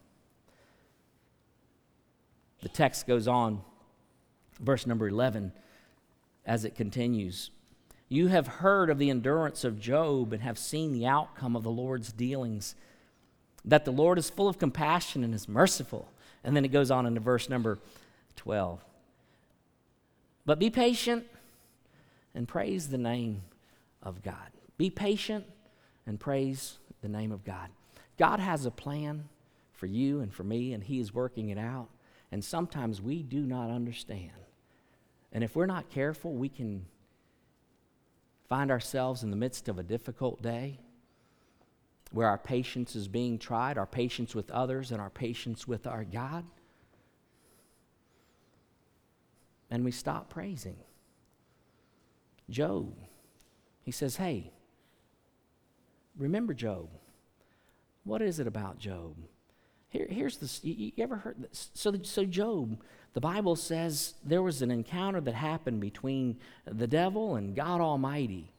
The 2.62 2.68
text 2.68 3.06
goes 3.06 3.28
on, 3.28 3.60
verse 4.58 4.86
number 4.86 5.06
11, 5.06 5.52
as 6.46 6.64
it 6.64 6.74
continues. 6.74 7.50
You 8.08 8.28
have 8.28 8.46
heard 8.46 8.88
of 8.88 8.98
the 8.98 9.10
endurance 9.10 9.64
of 9.64 9.80
Job 9.80 10.32
and 10.32 10.42
have 10.42 10.58
seen 10.58 10.92
the 10.92 11.06
outcome 11.06 11.56
of 11.56 11.62
the 11.62 11.70
Lord's 11.70 12.12
dealings, 12.12 12.74
that 13.64 13.84
the 13.84 13.90
Lord 13.90 14.18
is 14.18 14.30
full 14.30 14.48
of 14.48 14.58
compassion 14.58 15.24
and 15.24 15.34
is 15.34 15.48
merciful. 15.48 16.08
And 16.44 16.56
then 16.56 16.64
it 16.64 16.72
goes 16.72 16.90
on 16.90 17.04
into 17.04 17.20
verse 17.20 17.48
number 17.48 17.78
12. 18.36 18.84
But 20.44 20.58
be 20.58 20.70
patient 20.70 21.24
and 22.34 22.48
praise 22.48 22.88
the 22.88 22.98
name 22.98 23.42
of 24.02 24.22
God. 24.22 24.50
Be 24.78 24.90
patient 24.90 25.44
and 26.06 26.18
praise 26.18 26.78
the 27.00 27.08
name 27.08 27.32
of 27.32 27.44
God. 27.44 27.68
God 28.18 28.40
has 28.40 28.66
a 28.66 28.70
plan 28.70 29.28
for 29.72 29.86
you 29.86 30.20
and 30.20 30.32
for 30.32 30.44
me, 30.44 30.72
and 30.72 30.82
He 30.82 31.00
is 31.00 31.14
working 31.14 31.50
it 31.50 31.58
out. 31.58 31.88
And 32.30 32.44
sometimes 32.44 33.00
we 33.00 33.22
do 33.22 33.40
not 33.40 33.70
understand. 33.70 34.32
And 35.32 35.44
if 35.44 35.56
we're 35.56 35.66
not 35.66 35.90
careful, 35.90 36.34
we 36.34 36.48
can 36.48 36.86
find 38.48 38.70
ourselves 38.70 39.22
in 39.22 39.30
the 39.30 39.36
midst 39.36 39.68
of 39.68 39.78
a 39.78 39.82
difficult 39.82 40.42
day 40.42 40.78
where 42.12 42.28
our 42.28 42.38
patience 42.38 42.94
is 42.94 43.08
being 43.08 43.38
tried, 43.38 43.78
our 43.78 43.86
patience 43.86 44.34
with 44.34 44.50
others, 44.50 44.92
and 44.92 45.00
our 45.00 45.10
patience 45.10 45.66
with 45.66 45.86
our 45.86 46.04
God. 46.04 46.44
And 49.72 49.86
we 49.86 49.90
stop 49.90 50.28
praising. 50.28 50.76
Job, 52.50 52.94
he 53.80 53.90
says, 53.90 54.16
Hey, 54.16 54.52
remember 56.16 56.52
Job. 56.52 56.90
What 58.04 58.20
is 58.20 58.38
it 58.38 58.46
about 58.46 58.78
Job? 58.78 59.16
Here, 59.88 60.06
here's 60.10 60.36
this. 60.36 60.60
You, 60.62 60.92
you 60.94 61.02
ever 61.02 61.16
heard 61.16 61.36
this? 61.40 61.70
So, 61.72 61.94
so 62.02 62.26
Job, 62.26 62.82
the 63.14 63.20
Bible 63.20 63.56
says 63.56 64.12
there 64.22 64.42
was 64.42 64.60
an 64.60 64.70
encounter 64.70 65.22
that 65.22 65.34
happened 65.34 65.80
between 65.80 66.38
the 66.66 66.86
devil 66.86 67.36
and 67.36 67.56
God 67.56 67.80
Almighty. 67.80 68.52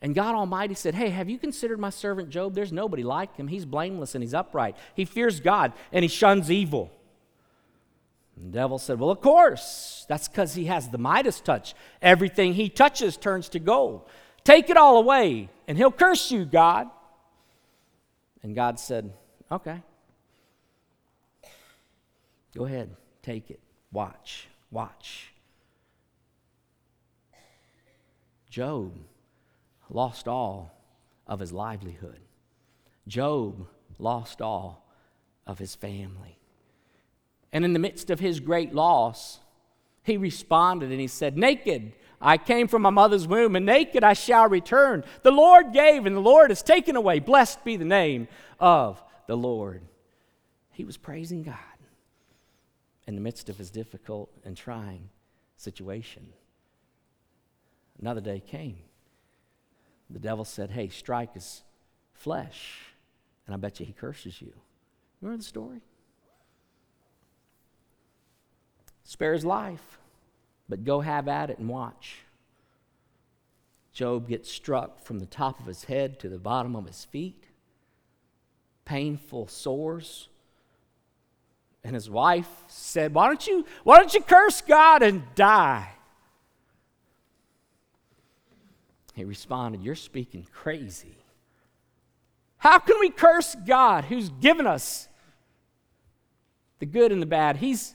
And 0.00 0.14
God 0.14 0.34
Almighty 0.34 0.74
said, 0.74 0.94
Hey, 0.94 1.10
have 1.10 1.28
you 1.28 1.36
considered 1.36 1.78
my 1.78 1.90
servant 1.90 2.30
Job? 2.30 2.54
There's 2.54 2.72
nobody 2.72 3.02
like 3.02 3.36
him. 3.36 3.48
He's 3.48 3.66
blameless 3.66 4.14
and 4.14 4.24
he's 4.24 4.34
upright. 4.34 4.76
He 4.94 5.04
fears 5.04 5.38
God 5.38 5.74
and 5.92 6.02
he 6.02 6.08
shuns 6.08 6.50
evil. 6.50 6.95
The 8.36 8.50
devil 8.50 8.78
said, 8.78 9.00
Well, 9.00 9.10
of 9.10 9.20
course. 9.20 10.04
That's 10.08 10.28
because 10.28 10.54
he 10.54 10.66
has 10.66 10.88
the 10.88 10.98
Midas 10.98 11.40
touch. 11.40 11.74
Everything 12.02 12.54
he 12.54 12.68
touches 12.68 13.16
turns 13.16 13.48
to 13.50 13.58
gold. 13.58 14.02
Take 14.44 14.70
it 14.70 14.76
all 14.76 14.98
away, 14.98 15.48
and 15.66 15.76
he'll 15.76 15.90
curse 15.90 16.30
you, 16.30 16.44
God. 16.44 16.88
And 18.42 18.54
God 18.54 18.78
said, 18.78 19.12
Okay. 19.50 19.82
Go 22.54 22.64
ahead, 22.64 22.94
take 23.22 23.50
it. 23.50 23.60
Watch, 23.92 24.48
watch. 24.70 25.32
Job 28.48 28.96
lost 29.90 30.28
all 30.28 30.72
of 31.26 31.40
his 31.40 31.52
livelihood. 31.52 32.20
Job 33.06 33.66
lost 33.98 34.40
all 34.40 34.86
of 35.46 35.58
his 35.58 35.74
family. 35.74 36.38
And 37.56 37.64
in 37.64 37.72
the 37.72 37.78
midst 37.78 38.10
of 38.10 38.20
his 38.20 38.38
great 38.38 38.74
loss, 38.74 39.40
he 40.02 40.18
responded 40.18 40.90
and 40.90 41.00
he 41.00 41.06
said, 41.06 41.38
Naked 41.38 41.94
I 42.20 42.36
came 42.36 42.68
from 42.68 42.82
my 42.82 42.90
mother's 42.90 43.26
womb, 43.26 43.56
and 43.56 43.64
naked 43.64 44.04
I 44.04 44.12
shall 44.12 44.46
return. 44.46 45.04
The 45.22 45.30
Lord 45.30 45.72
gave, 45.72 46.04
and 46.04 46.14
the 46.14 46.20
Lord 46.20 46.50
has 46.50 46.62
taken 46.62 46.96
away. 46.96 47.18
Blessed 47.18 47.64
be 47.64 47.78
the 47.78 47.86
name 47.86 48.28
of 48.60 49.02
the 49.26 49.38
Lord. 49.38 49.80
He 50.72 50.84
was 50.84 50.98
praising 50.98 51.44
God 51.44 51.56
in 53.06 53.14
the 53.14 53.22
midst 53.22 53.48
of 53.48 53.56
his 53.56 53.70
difficult 53.70 54.30
and 54.44 54.54
trying 54.54 55.08
situation. 55.56 56.26
Another 57.98 58.20
day 58.20 58.40
came. 58.46 58.76
The 60.10 60.18
devil 60.18 60.44
said, 60.44 60.72
Hey, 60.72 60.90
strike 60.90 61.32
his 61.32 61.62
flesh. 62.12 62.80
And 63.46 63.54
I 63.54 63.56
bet 63.56 63.80
you 63.80 63.86
he 63.86 63.94
curses 63.94 64.42
you. 64.42 64.52
Remember 65.22 65.38
the 65.38 65.48
story? 65.48 65.80
Spare 69.08 69.34
his 69.34 69.44
life, 69.44 69.98
but 70.68 70.84
go 70.84 71.00
have 71.00 71.28
at 71.28 71.48
it 71.48 71.58
and 71.58 71.68
watch. 71.68 72.16
Job 73.92 74.28
gets 74.28 74.50
struck 74.50 75.00
from 75.00 75.20
the 75.20 75.26
top 75.26 75.60
of 75.60 75.66
his 75.66 75.84
head 75.84 76.18
to 76.18 76.28
the 76.28 76.40
bottom 76.40 76.74
of 76.74 76.86
his 76.86 77.04
feet, 77.04 77.44
painful 78.84 79.46
sores. 79.46 80.28
And 81.84 81.94
his 81.94 82.10
wife 82.10 82.50
said, 82.66 83.14
Why 83.14 83.28
don't 83.28 83.46
you, 83.46 83.64
why 83.84 83.98
don't 83.98 84.12
you 84.12 84.22
curse 84.22 84.60
God 84.60 85.04
and 85.04 85.22
die? 85.36 85.88
He 89.14 89.24
responded, 89.24 89.84
You're 89.84 89.94
speaking 89.94 90.48
crazy. 90.52 91.16
How 92.58 92.80
can 92.80 92.98
we 92.98 93.10
curse 93.10 93.54
God 93.66 94.06
who's 94.06 94.30
given 94.30 94.66
us 94.66 95.06
the 96.80 96.86
good 96.86 97.12
and 97.12 97.22
the 97.22 97.26
bad? 97.26 97.58
He's 97.58 97.94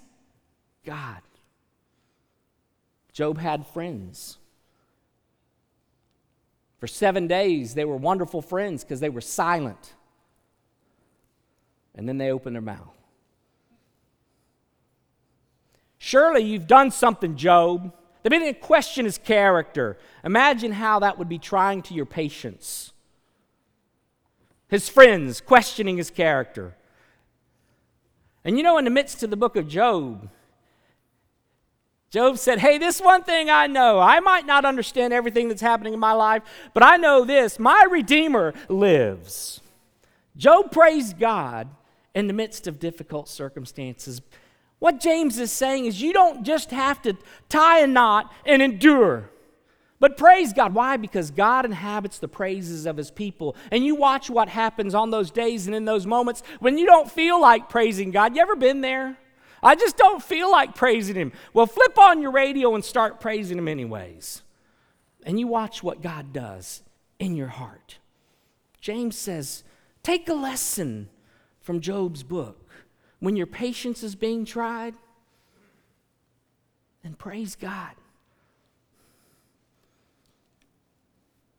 God. 0.85 1.21
Job 3.13 3.37
had 3.37 3.67
friends. 3.67 4.37
For 6.79 6.87
seven 6.87 7.27
days, 7.27 7.73
they 7.75 7.85
were 7.85 7.95
wonderful 7.95 8.41
friends 8.41 8.83
because 8.83 8.99
they 8.99 9.09
were 9.09 9.21
silent. 9.21 9.93
And 11.93 12.07
then 12.07 12.17
they 12.17 12.31
opened 12.31 12.55
their 12.55 12.61
mouth. 12.61 12.97
Surely 15.99 16.41
you've 16.41 16.65
done 16.65 16.89
something, 16.89 17.35
Job. 17.35 17.93
They 18.23 18.29
to 18.29 18.53
question 18.53 19.05
his 19.05 19.17
character. 19.19 19.97
Imagine 20.23 20.71
how 20.71 20.99
that 20.99 21.19
would 21.19 21.29
be 21.29 21.37
trying 21.37 21.81
to 21.83 21.93
your 21.93 22.07
patience. 22.07 22.93
His 24.67 24.89
friends 24.89 25.41
questioning 25.41 25.97
his 25.97 26.09
character. 26.09 26.75
And 28.43 28.57
you 28.57 28.63
know, 28.63 28.77
in 28.77 28.85
the 28.85 28.91
midst 28.91 29.21
of 29.21 29.29
the 29.29 29.37
book 29.37 29.55
of 29.55 29.67
Job, 29.67 30.29
Job 32.11 32.37
said, 32.37 32.59
Hey, 32.59 32.77
this 32.77 32.99
one 32.99 33.23
thing 33.23 33.49
I 33.49 33.67
know. 33.67 33.99
I 33.99 34.19
might 34.19 34.45
not 34.45 34.65
understand 34.65 35.13
everything 35.13 35.47
that's 35.47 35.61
happening 35.61 35.93
in 35.93 35.99
my 35.99 36.11
life, 36.11 36.43
but 36.73 36.83
I 36.83 36.97
know 36.97 37.23
this 37.23 37.57
my 37.57 37.87
Redeemer 37.89 38.53
lives. 38.67 39.61
Job 40.35 40.71
praised 40.71 41.17
God 41.17 41.69
in 42.13 42.27
the 42.27 42.33
midst 42.33 42.67
of 42.67 42.79
difficult 42.79 43.29
circumstances. 43.29 44.21
What 44.79 44.99
James 44.99 45.39
is 45.39 45.51
saying 45.51 45.85
is 45.85 46.01
you 46.01 46.11
don't 46.11 46.43
just 46.43 46.71
have 46.71 47.01
to 47.03 47.15
tie 47.47 47.79
a 47.79 47.87
knot 47.87 48.31
and 48.45 48.61
endure. 48.61 49.29
But 49.99 50.17
praise 50.17 50.51
God. 50.51 50.73
Why? 50.73 50.97
Because 50.97 51.29
God 51.29 51.63
inhabits 51.63 52.17
the 52.17 52.27
praises 52.27 52.87
of 52.87 52.97
his 52.97 53.11
people. 53.11 53.55
And 53.71 53.85
you 53.85 53.95
watch 53.95 54.31
what 54.31 54.49
happens 54.49 54.95
on 54.95 55.11
those 55.11 55.29
days 55.29 55.67
and 55.67 55.75
in 55.75 55.85
those 55.85 56.07
moments 56.07 56.41
when 56.59 56.79
you 56.79 56.87
don't 56.87 57.09
feel 57.09 57.39
like 57.39 57.69
praising 57.69 58.09
God. 58.09 58.35
You 58.35 58.41
ever 58.41 58.55
been 58.55 58.81
there? 58.81 59.17
I 59.63 59.75
just 59.75 59.97
don't 59.97 60.23
feel 60.23 60.51
like 60.51 60.75
praising 60.75 61.15
him. 61.15 61.31
Well, 61.53 61.67
flip 61.67 61.97
on 61.99 62.21
your 62.21 62.31
radio 62.31 62.73
and 62.73 62.83
start 62.83 63.19
praising 63.19 63.57
him 63.57 63.67
anyways. 63.67 64.41
And 65.23 65.39
you 65.39 65.47
watch 65.47 65.83
what 65.83 66.01
God 66.01 66.33
does 66.33 66.81
in 67.19 67.35
your 67.35 67.47
heart. 67.47 67.97
James 68.79 69.15
says, 69.15 69.63
take 70.01 70.27
a 70.27 70.33
lesson 70.33 71.09
from 71.59 71.79
Job's 71.79 72.23
book 72.23 72.61
when 73.21 73.35
your 73.35 73.45
patience 73.45 74.01
is 74.01 74.15
being 74.15 74.45
tried, 74.45 74.95
then 77.03 77.13
praise 77.13 77.55
God. 77.55 77.93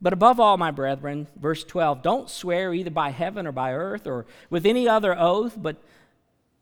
But 0.00 0.12
above 0.12 0.40
all, 0.40 0.58
my 0.58 0.72
brethren, 0.72 1.28
verse 1.36 1.62
12, 1.62 2.02
don't 2.02 2.28
swear 2.28 2.74
either 2.74 2.90
by 2.90 3.10
heaven 3.10 3.46
or 3.46 3.52
by 3.52 3.72
earth 3.72 4.08
or 4.08 4.26
with 4.50 4.66
any 4.66 4.88
other 4.88 5.16
oath, 5.16 5.56
but 5.56 5.76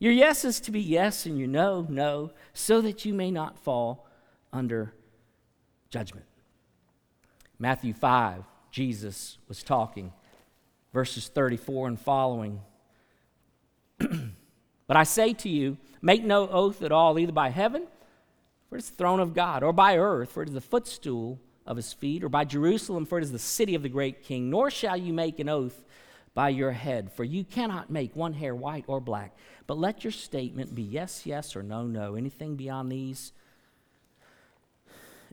your 0.01 0.13
yes 0.13 0.45
is 0.45 0.59
to 0.61 0.73
be 0.73 0.81
yes 0.81 1.25
and 1.27 1.39
your 1.39 1.47
no, 1.47 1.87
no, 1.89 2.33
so 2.53 2.81
that 2.81 3.05
you 3.05 3.15
may 3.15 3.31
not 3.31 3.57
fall 3.57 4.09
under 4.53 4.93
judgment. 5.91 6.27
Matthew 7.59 7.93
5, 7.93 8.43
Jesus 8.73 9.39
was 9.47 9.63
talking, 9.63 10.13
verses 10.93 11.29
34 11.29 11.87
and 11.87 12.01
following. 12.01 12.61
But 14.91 14.97
I 14.97 15.05
say 15.05 15.35
to 15.35 15.49
you, 15.49 15.77
make 16.03 16.25
no 16.25 16.49
oath 16.49 16.83
at 16.83 16.91
all, 16.91 17.17
either 17.17 17.31
by 17.31 17.51
heaven, 17.51 17.87
for 18.69 18.75
it 18.75 18.81
is 18.81 18.91
the 18.91 18.97
throne 18.97 19.21
of 19.21 19.35
God, 19.35 19.63
or 19.63 19.73
by 19.73 19.97
earth, 19.97 20.33
for 20.33 20.43
it 20.43 20.49
is 20.49 20.55
the 20.57 20.61
footstool 20.61 21.39
of 21.65 21.77
his 21.77 21.93
feet, 21.93 22.25
or 22.25 22.29
by 22.29 22.45
Jerusalem, 22.45 23.07
for 23.07 23.17
it 23.19 23.23
is 23.23 23.31
the 23.31 23.39
city 23.39 23.77
of 23.77 23.85
the 23.85 23.89
great 23.89 24.25
king. 24.25 24.51
Nor 24.51 24.69
shall 24.69 24.97
you 24.97 25.13
make 25.13 25.39
an 25.39 25.49
oath 25.49 25.85
by 26.35 26.49
your 26.49 26.73
head, 26.73 27.13
for 27.13 27.23
you 27.23 27.45
cannot 27.45 27.89
make 27.89 28.17
one 28.17 28.33
hair 28.33 28.53
white 28.53 28.85
or 28.89 28.99
black. 28.99 29.37
But 29.71 29.79
let 29.79 30.03
your 30.03 30.11
statement 30.11 30.75
be 30.75 30.83
yes, 30.83 31.27
yes, 31.27 31.55
or 31.55 31.63
no, 31.63 31.85
no. 31.85 32.17
Anything 32.17 32.57
beyond 32.57 32.91
these 32.91 33.31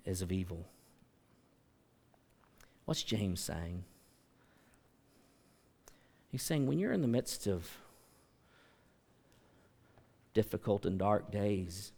is 0.05 0.21
of 0.21 0.31
evil. 0.31 0.63
What's 2.85 3.01
James 3.01 3.39
saying? 3.39 3.83
He's 6.29 6.43
saying 6.43 6.67
when 6.67 6.77
you're 6.77 6.93
in 6.93 7.01
the 7.01 7.07
midst 7.07 7.47
of 7.47 7.67
difficult 10.35 10.85
and 10.85 10.99
dark 10.99 11.31
days, 11.31 11.91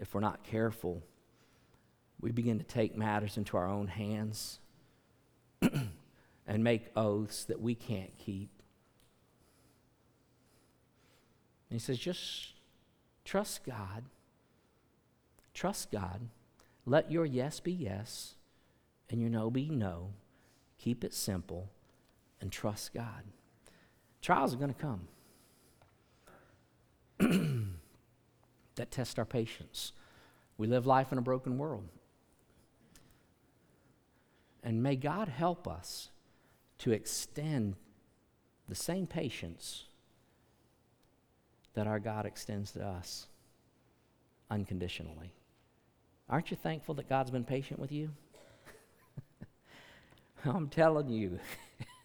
if 0.00 0.12
we're 0.14 0.20
not 0.20 0.42
careful, 0.42 1.00
we 2.20 2.32
begin 2.32 2.58
to 2.58 2.64
take 2.64 2.96
matters 2.96 3.36
into 3.36 3.56
our 3.56 3.68
own 3.68 3.86
hands 3.86 4.58
and 5.62 6.64
make 6.64 6.88
oaths 6.96 7.44
that 7.44 7.60
we 7.60 7.76
can't 7.76 8.18
keep. 8.18 8.50
And 11.61 11.61
he 11.74 11.78
says, 11.78 11.98
just 11.98 12.52
trust 13.24 13.64
God. 13.64 14.04
Trust 15.54 15.90
God. 15.90 16.28
Let 16.84 17.10
your 17.10 17.24
yes 17.24 17.60
be 17.60 17.72
yes 17.72 18.34
and 19.10 19.20
your 19.20 19.30
no 19.30 19.50
be 19.50 19.68
no. 19.68 20.10
Keep 20.78 21.04
it 21.04 21.14
simple 21.14 21.70
and 22.40 22.50
trust 22.50 22.92
God. 22.92 23.24
Trials 24.20 24.54
are 24.54 24.58
going 24.58 24.74
to 24.74 24.80
come. 24.80 25.08
that 28.74 28.90
test 28.90 29.18
our 29.18 29.24
patience. 29.24 29.92
We 30.56 30.66
live 30.66 30.86
life 30.86 31.12
in 31.12 31.18
a 31.18 31.22
broken 31.22 31.58
world. 31.58 31.88
And 34.62 34.82
may 34.82 34.96
God 34.96 35.28
help 35.28 35.66
us 35.66 36.10
to 36.78 36.92
extend 36.92 37.76
the 38.68 38.74
same 38.74 39.06
patience 39.06 39.84
that 41.74 41.86
our 41.86 41.98
God 41.98 42.26
extends 42.26 42.72
to 42.72 42.84
us 42.84 43.26
unconditionally. 44.50 45.32
Aren't 46.28 46.50
you 46.50 46.56
thankful 46.56 46.94
that 46.96 47.08
God's 47.08 47.30
been 47.30 47.44
patient 47.44 47.80
with 47.80 47.92
you? 47.92 48.10
I'm 50.44 50.68
telling 50.68 51.08
you, 51.08 51.38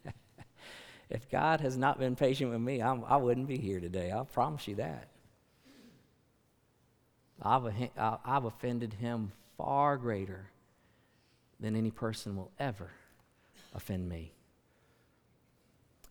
if 1.10 1.30
God 1.30 1.62
has 1.62 1.77
not 1.77 1.99
been 1.99 2.15
patient 2.15 2.51
with 2.51 2.62
me, 2.62 2.82
I'm, 2.82 3.03
I 3.06 3.17
would 3.17 3.38
not 3.38 3.47
be 3.47 3.58
here 3.58 3.80
today. 3.80 4.12
I'll 4.12 4.25
promise 4.25 4.67
you 4.67 4.75
that. 4.75 5.10
I've, 7.41 7.71
I've 7.97 8.45
offended 8.45 8.93
him 8.93 9.32
far 9.58 9.97
greater 9.97 10.47
than 11.60 11.75
any 11.75 11.91
person 11.91 12.36
will 12.36 12.51
ever 12.60 12.89
offend 13.73 14.10
me. 14.10 14.32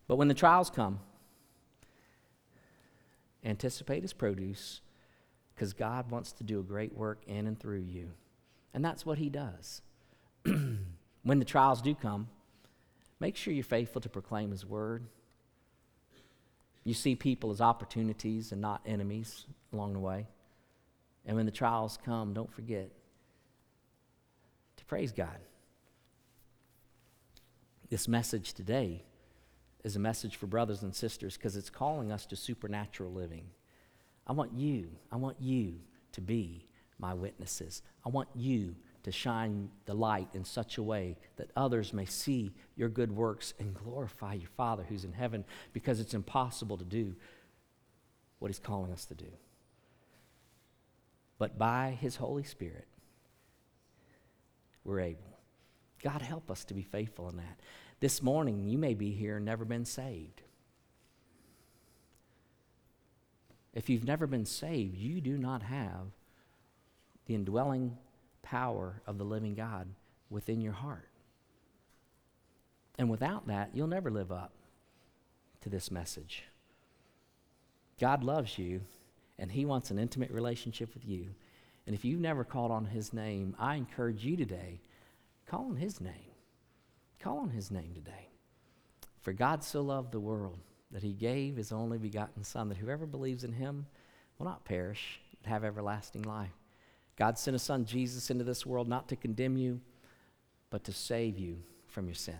But 0.07 0.15
when 0.15 0.27
the 0.27 0.33
trials 0.33 0.69
come, 0.69 0.99
anticipate 3.43 4.01
his 4.01 4.13
produce 4.13 4.81
because 5.53 5.73
God 5.73 6.11
wants 6.11 6.31
to 6.33 6.43
do 6.43 6.59
a 6.59 6.63
great 6.63 6.95
work 6.95 7.21
in 7.27 7.47
and 7.47 7.59
through 7.59 7.81
you. 7.81 8.11
And 8.73 8.85
that's 8.85 9.05
what 9.05 9.17
he 9.17 9.29
does. 9.29 9.81
when 10.43 11.39
the 11.39 11.45
trials 11.45 11.81
do 11.81 11.95
come, 11.95 12.29
make 13.19 13.35
sure 13.35 13.53
you're 13.53 13.63
faithful 13.63 14.01
to 14.01 14.09
proclaim 14.09 14.51
his 14.51 14.65
word. 14.65 15.07
You 16.83 16.93
see 16.93 17.15
people 17.15 17.51
as 17.51 17.59
opportunities 17.59 18.51
and 18.51 18.61
not 18.61 18.81
enemies 18.85 19.45
along 19.73 19.93
the 19.93 19.99
way. 19.99 20.27
And 21.25 21.35
when 21.35 21.45
the 21.45 21.51
trials 21.51 21.97
come, 22.05 22.33
don't 22.33 22.53
forget 22.53 22.91
to 24.77 24.85
praise 24.85 25.11
God. 25.11 25.39
This 27.89 28.07
message 28.07 28.53
today 28.53 29.03
is 29.87 29.95
a 29.95 29.99
message 29.99 30.35
for 30.35 30.47
brothers 30.47 30.83
and 30.83 30.93
sisters 30.93 31.37
because 31.37 31.55
it's 31.55 31.69
calling 31.69 32.11
us 32.11 32.25
to 32.25 32.35
supernatural 32.35 33.09
living. 33.09 33.45
I 34.27 34.33
want 34.33 34.51
you, 34.53 34.89
I 35.11 35.15
want 35.15 35.37
you 35.39 35.75
to 36.11 36.19
be 36.19 36.67
my 36.99 37.13
witnesses. 37.13 37.81
I 38.05 38.09
want 38.09 38.27
you 38.35 38.75
to 39.03 39.11
shine 39.13 39.69
the 39.85 39.93
light 39.93 40.27
in 40.33 40.43
such 40.43 40.77
a 40.77 40.83
way 40.83 41.15
that 41.37 41.51
others 41.55 41.93
may 41.93 42.03
see 42.03 42.51
your 42.75 42.89
good 42.89 43.15
works 43.15 43.53
and 43.59 43.73
glorify 43.73 44.33
your 44.33 44.49
Father 44.57 44.83
who's 44.89 45.05
in 45.05 45.13
heaven 45.13 45.45
because 45.71 46.01
it's 46.01 46.13
impossible 46.13 46.77
to 46.77 46.83
do 46.83 47.15
what 48.39 48.49
He's 48.49 48.59
calling 48.59 48.91
us 48.91 49.05
to 49.05 49.15
do. 49.15 49.31
But 51.39 51.57
by 51.57 51.97
His 52.01 52.17
Holy 52.17 52.43
Spirit, 52.43 52.87
we're 54.83 54.99
able. 54.99 55.39
God, 56.03 56.21
help 56.21 56.51
us 56.51 56.65
to 56.65 56.73
be 56.73 56.83
faithful 56.83 57.29
in 57.29 57.37
that. 57.37 57.59
This 57.99 58.21
morning, 58.21 58.67
you 58.67 58.77
may 58.77 58.93
be 58.93 59.11
here 59.11 59.37
and 59.37 59.45
never 59.45 59.65
been 59.65 59.85
saved. 59.85 60.43
If 63.73 63.89
you've 63.89 64.05
never 64.05 64.27
been 64.27 64.45
saved, 64.45 64.95
you 64.95 65.19
do 65.19 65.37
not 65.37 65.63
have 65.63 66.07
the 67.25 67.35
indwelling 67.35 67.97
power 68.43 69.01
of 69.07 69.17
the 69.17 69.23
living 69.23 69.55
God 69.55 69.87
within 70.29 70.61
your 70.61 70.73
heart. 70.73 71.09
And 72.99 73.09
without 73.09 73.47
that, 73.47 73.71
you'll 73.73 73.87
never 73.87 74.11
live 74.11 74.31
up 74.31 74.53
to 75.61 75.69
this 75.69 75.91
message. 75.91 76.43
God 77.99 78.23
loves 78.23 78.57
you, 78.59 78.81
and 79.39 79.51
He 79.51 79.65
wants 79.65 79.91
an 79.91 79.99
intimate 79.99 80.31
relationship 80.31 80.93
with 80.93 81.05
you. 81.05 81.29
And 81.85 81.95
if 81.95 82.05
you've 82.05 82.21
never 82.21 82.43
called 82.43 82.71
on 82.71 82.85
His 82.85 83.11
name, 83.11 83.55
I 83.59 83.75
encourage 83.75 84.23
you 84.23 84.37
today 84.37 84.81
call 85.47 85.65
on 85.65 85.77
His 85.77 85.99
name. 85.99 86.36
Call 87.21 87.39
on 87.39 87.49
His 87.49 87.71
name 87.71 87.91
today. 87.93 88.29
For 89.21 89.33
God 89.33 89.63
so 89.63 89.81
loved 89.81 90.11
the 90.11 90.19
world 90.19 90.59
that 90.91 91.03
He 91.03 91.13
gave 91.13 91.57
His 91.57 91.71
only 91.71 91.97
begotten 91.97 92.43
Son, 92.43 92.69
that 92.69 92.77
whoever 92.77 93.05
believes 93.05 93.43
in 93.43 93.53
Him 93.53 93.85
will 94.37 94.45
not 94.45 94.65
perish, 94.65 95.19
but 95.41 95.49
have 95.49 95.63
everlasting 95.63 96.21
life. 96.23 96.53
God 97.17 97.37
sent 97.37 97.53
His 97.53 97.63
Son 97.63 97.85
Jesus 97.85 98.29
into 98.29 98.43
this 98.43 98.65
world 98.65 98.87
not 98.87 99.09
to 99.09 99.15
condemn 99.15 99.57
you, 99.57 99.81
but 100.69 100.83
to 100.83 100.93
save 100.93 101.37
you 101.37 101.57
from 101.87 102.05
your 102.05 102.15
sin, 102.15 102.39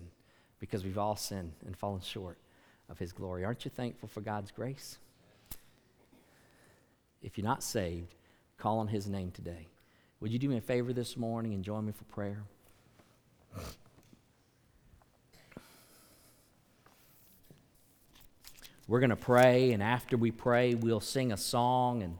because 0.59 0.83
we've 0.83 0.97
all 0.97 1.15
sinned 1.15 1.53
and 1.65 1.75
fallen 1.75 2.01
short 2.01 2.37
of 2.89 2.99
His 2.99 3.11
glory. 3.11 3.43
Aren't 3.43 3.65
you 3.65 3.71
thankful 3.71 4.07
for 4.07 4.21
God's 4.21 4.51
grace? 4.51 4.99
If 7.21 7.37
you're 7.37 7.47
not 7.47 7.63
saved, 7.63 8.15
call 8.57 8.79
on 8.79 8.87
His 8.87 9.07
name 9.07 9.31
today. 9.31 9.67
Would 10.19 10.31
you 10.31 10.39
do 10.39 10.49
me 10.49 10.57
a 10.57 10.61
favor 10.61 10.93
this 10.93 11.17
morning 11.17 11.53
and 11.53 11.63
join 11.63 11.85
me 11.85 11.91
for 11.91 12.05
prayer? 12.05 12.43
We're 18.87 19.01
going 19.01 19.09
to 19.09 19.17
pray, 19.17 19.73
and 19.73 19.83
after 19.83 20.15
we 20.15 20.31
pray, 20.31 20.73
we'll 20.73 21.01
sing 21.01 21.33
a 21.33 21.37
song. 21.37 22.03
And 22.03 22.17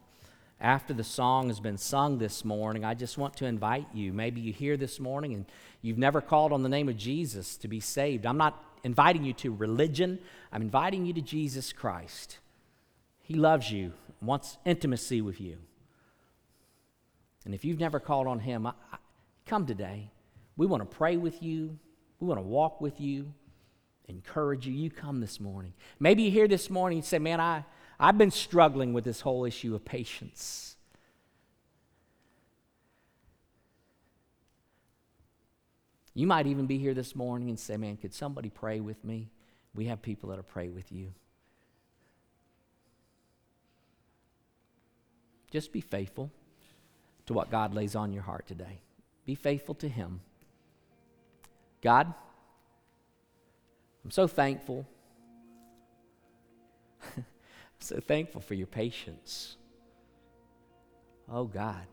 after 0.60 0.94
the 0.94 1.04
song 1.04 1.48
has 1.48 1.62
been 1.62 1.78
sung 1.78 2.18
this 2.18 2.44
morning, 2.44 2.84
I 2.84 2.94
just 2.94 3.18
want 3.18 3.38
to 3.38 3.46
invite 3.46 3.88
you. 3.94 4.12
Maybe 4.12 4.42
you 4.42 4.52
hear 4.52 4.76
this 4.76 5.00
morning 5.00 5.34
and 5.34 5.46
you've 5.82 5.98
never 5.98 6.20
called 6.20 6.52
on 6.52 6.64
the 6.64 6.70
name 6.70 6.90
of 6.90 6.98
Jesus 6.98 7.56
to 7.58 7.70
be 7.70 7.80
saved. 7.80 8.26
I'm 8.26 8.38
not 8.38 8.62
inviting 8.84 9.24
you 9.24 9.32
to 9.34 9.54
religion, 9.54 10.20
I'm 10.52 10.62
inviting 10.62 11.06
you 11.06 11.14
to 11.14 11.22
Jesus 11.22 11.72
Christ. 11.72 12.40
He 13.22 13.36
loves 13.36 13.72
you, 13.72 13.94
wants 14.22 14.58
intimacy 14.66 15.22
with 15.22 15.40
you. 15.40 15.58
And 17.46 17.54
if 17.54 17.64
you've 17.64 17.80
never 17.80 18.00
called 18.00 18.28
on 18.28 18.40
Him, 18.40 18.68
I, 18.68 18.74
I, 18.92 18.98
come 19.46 19.66
today. 19.66 20.10
We 20.58 20.66
want 20.66 20.90
to 20.90 20.98
pray 20.98 21.16
with 21.16 21.42
you, 21.42 21.78
we 22.20 22.28
want 22.28 22.40
to 22.40 22.46
walk 22.46 22.82
with 22.82 23.00
you, 23.00 23.34
encourage 24.08 24.66
you. 24.66 24.74
You 24.74 24.90
come 24.90 25.20
this 25.20 25.40
morning. 25.40 25.74
Maybe 26.00 26.24
you 26.24 26.32
hear 26.32 26.48
this 26.48 26.70
morning 26.70 27.00
and 27.00 27.06
say, 27.06 27.20
Man, 27.20 27.40
I, 27.40 27.66
I've 28.00 28.18
been 28.18 28.32
struggling 28.32 28.94
with 28.94 29.04
this 29.04 29.22
whole 29.22 29.46
issue 29.46 29.76
of 29.76 29.84
patience. 29.86 30.76
You 36.14 36.26
might 36.26 36.48
even 36.48 36.66
be 36.66 36.80
here 36.80 36.96
this 36.96 37.16
morning 37.16 37.50
and 37.50 37.60
say, 37.60 37.78
Man, 37.78 37.98
could 37.98 38.14
somebody 38.14 38.50
pray 38.50 38.80
with 38.80 39.04
me? 39.04 39.30
We 39.76 39.86
have 39.86 40.02
people 40.02 40.30
that'll 40.30 40.44
pray 40.44 40.70
with 40.70 40.92
you. 40.92 41.14
Just 45.52 45.72
be 45.72 45.82
faithful 45.82 46.32
to 47.28 47.34
what 47.34 47.52
God 47.52 47.74
lays 47.74 47.96
on 47.96 48.12
your 48.12 48.24
heart 48.24 48.48
today. 48.48 48.82
Be 49.26 49.36
faithful 49.36 49.76
to 49.76 49.88
Him. 49.88 50.22
God, 51.82 52.14
I'm 54.08 54.12
so 54.12 54.26
thankful. 54.26 54.88
so 57.80 58.00
thankful 58.00 58.40
for 58.40 58.54
your 58.54 58.66
patience. 58.66 59.58
Oh, 61.30 61.44
God. 61.44 61.86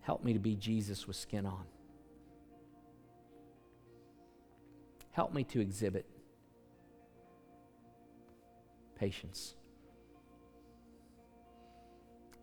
Help 0.00 0.24
me 0.24 0.32
to 0.32 0.40
be 0.40 0.56
Jesus 0.56 1.06
with 1.06 1.14
skin 1.14 1.46
on. 1.46 1.62
Help 5.12 5.32
me 5.32 5.44
to 5.44 5.60
exhibit 5.60 6.04
patience. 8.96 9.54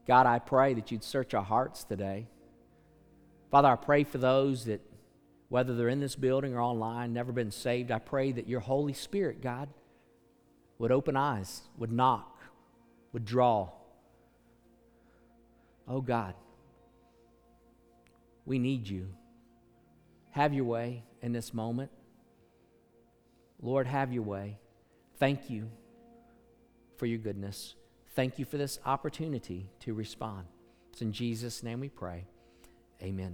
God, 0.07 0.25
I 0.25 0.39
pray 0.39 0.73
that 0.73 0.89
you'd 0.89 1.03
search 1.03 1.33
our 1.33 1.43
hearts 1.43 1.83
today. 1.83 2.27
Father, 3.51 3.67
I 3.67 3.75
pray 3.75 4.05
for 4.05 4.19
those 4.19 4.63
that, 4.63 4.79
whether 5.49 5.75
they're 5.75 5.89
in 5.89 5.99
this 5.99 6.15
building 6.15 6.53
or 6.53 6.61
online, 6.61 7.13
never 7.13 7.31
been 7.31 7.51
saved, 7.51 7.91
I 7.91 7.99
pray 7.99 8.31
that 8.31 8.47
your 8.47 8.59
Holy 8.59 8.93
Spirit, 8.93 9.41
God, 9.41 9.69
would 10.77 10.91
open 10.91 11.15
eyes, 11.15 11.61
would 11.77 11.91
knock, 11.91 12.41
would 13.13 13.25
draw. 13.25 13.69
Oh, 15.87 16.01
God, 16.01 16.33
we 18.45 18.59
need 18.59 18.87
you. 18.87 19.07
Have 20.31 20.53
your 20.53 20.65
way 20.65 21.03
in 21.21 21.31
this 21.31 21.53
moment. 21.53 21.91
Lord, 23.61 23.87
have 23.87 24.11
your 24.11 24.23
way. 24.23 24.59
Thank 25.17 25.49
you 25.49 25.69
for 26.97 27.05
your 27.05 27.19
goodness. 27.19 27.75
Thank 28.15 28.39
you 28.39 28.45
for 28.45 28.57
this 28.57 28.79
opportunity 28.85 29.69
to 29.81 29.93
respond. 29.93 30.45
It's 30.91 31.01
in 31.01 31.11
Jesus' 31.11 31.63
name 31.63 31.79
we 31.79 31.89
pray. 31.89 32.25
Amen. 33.01 33.33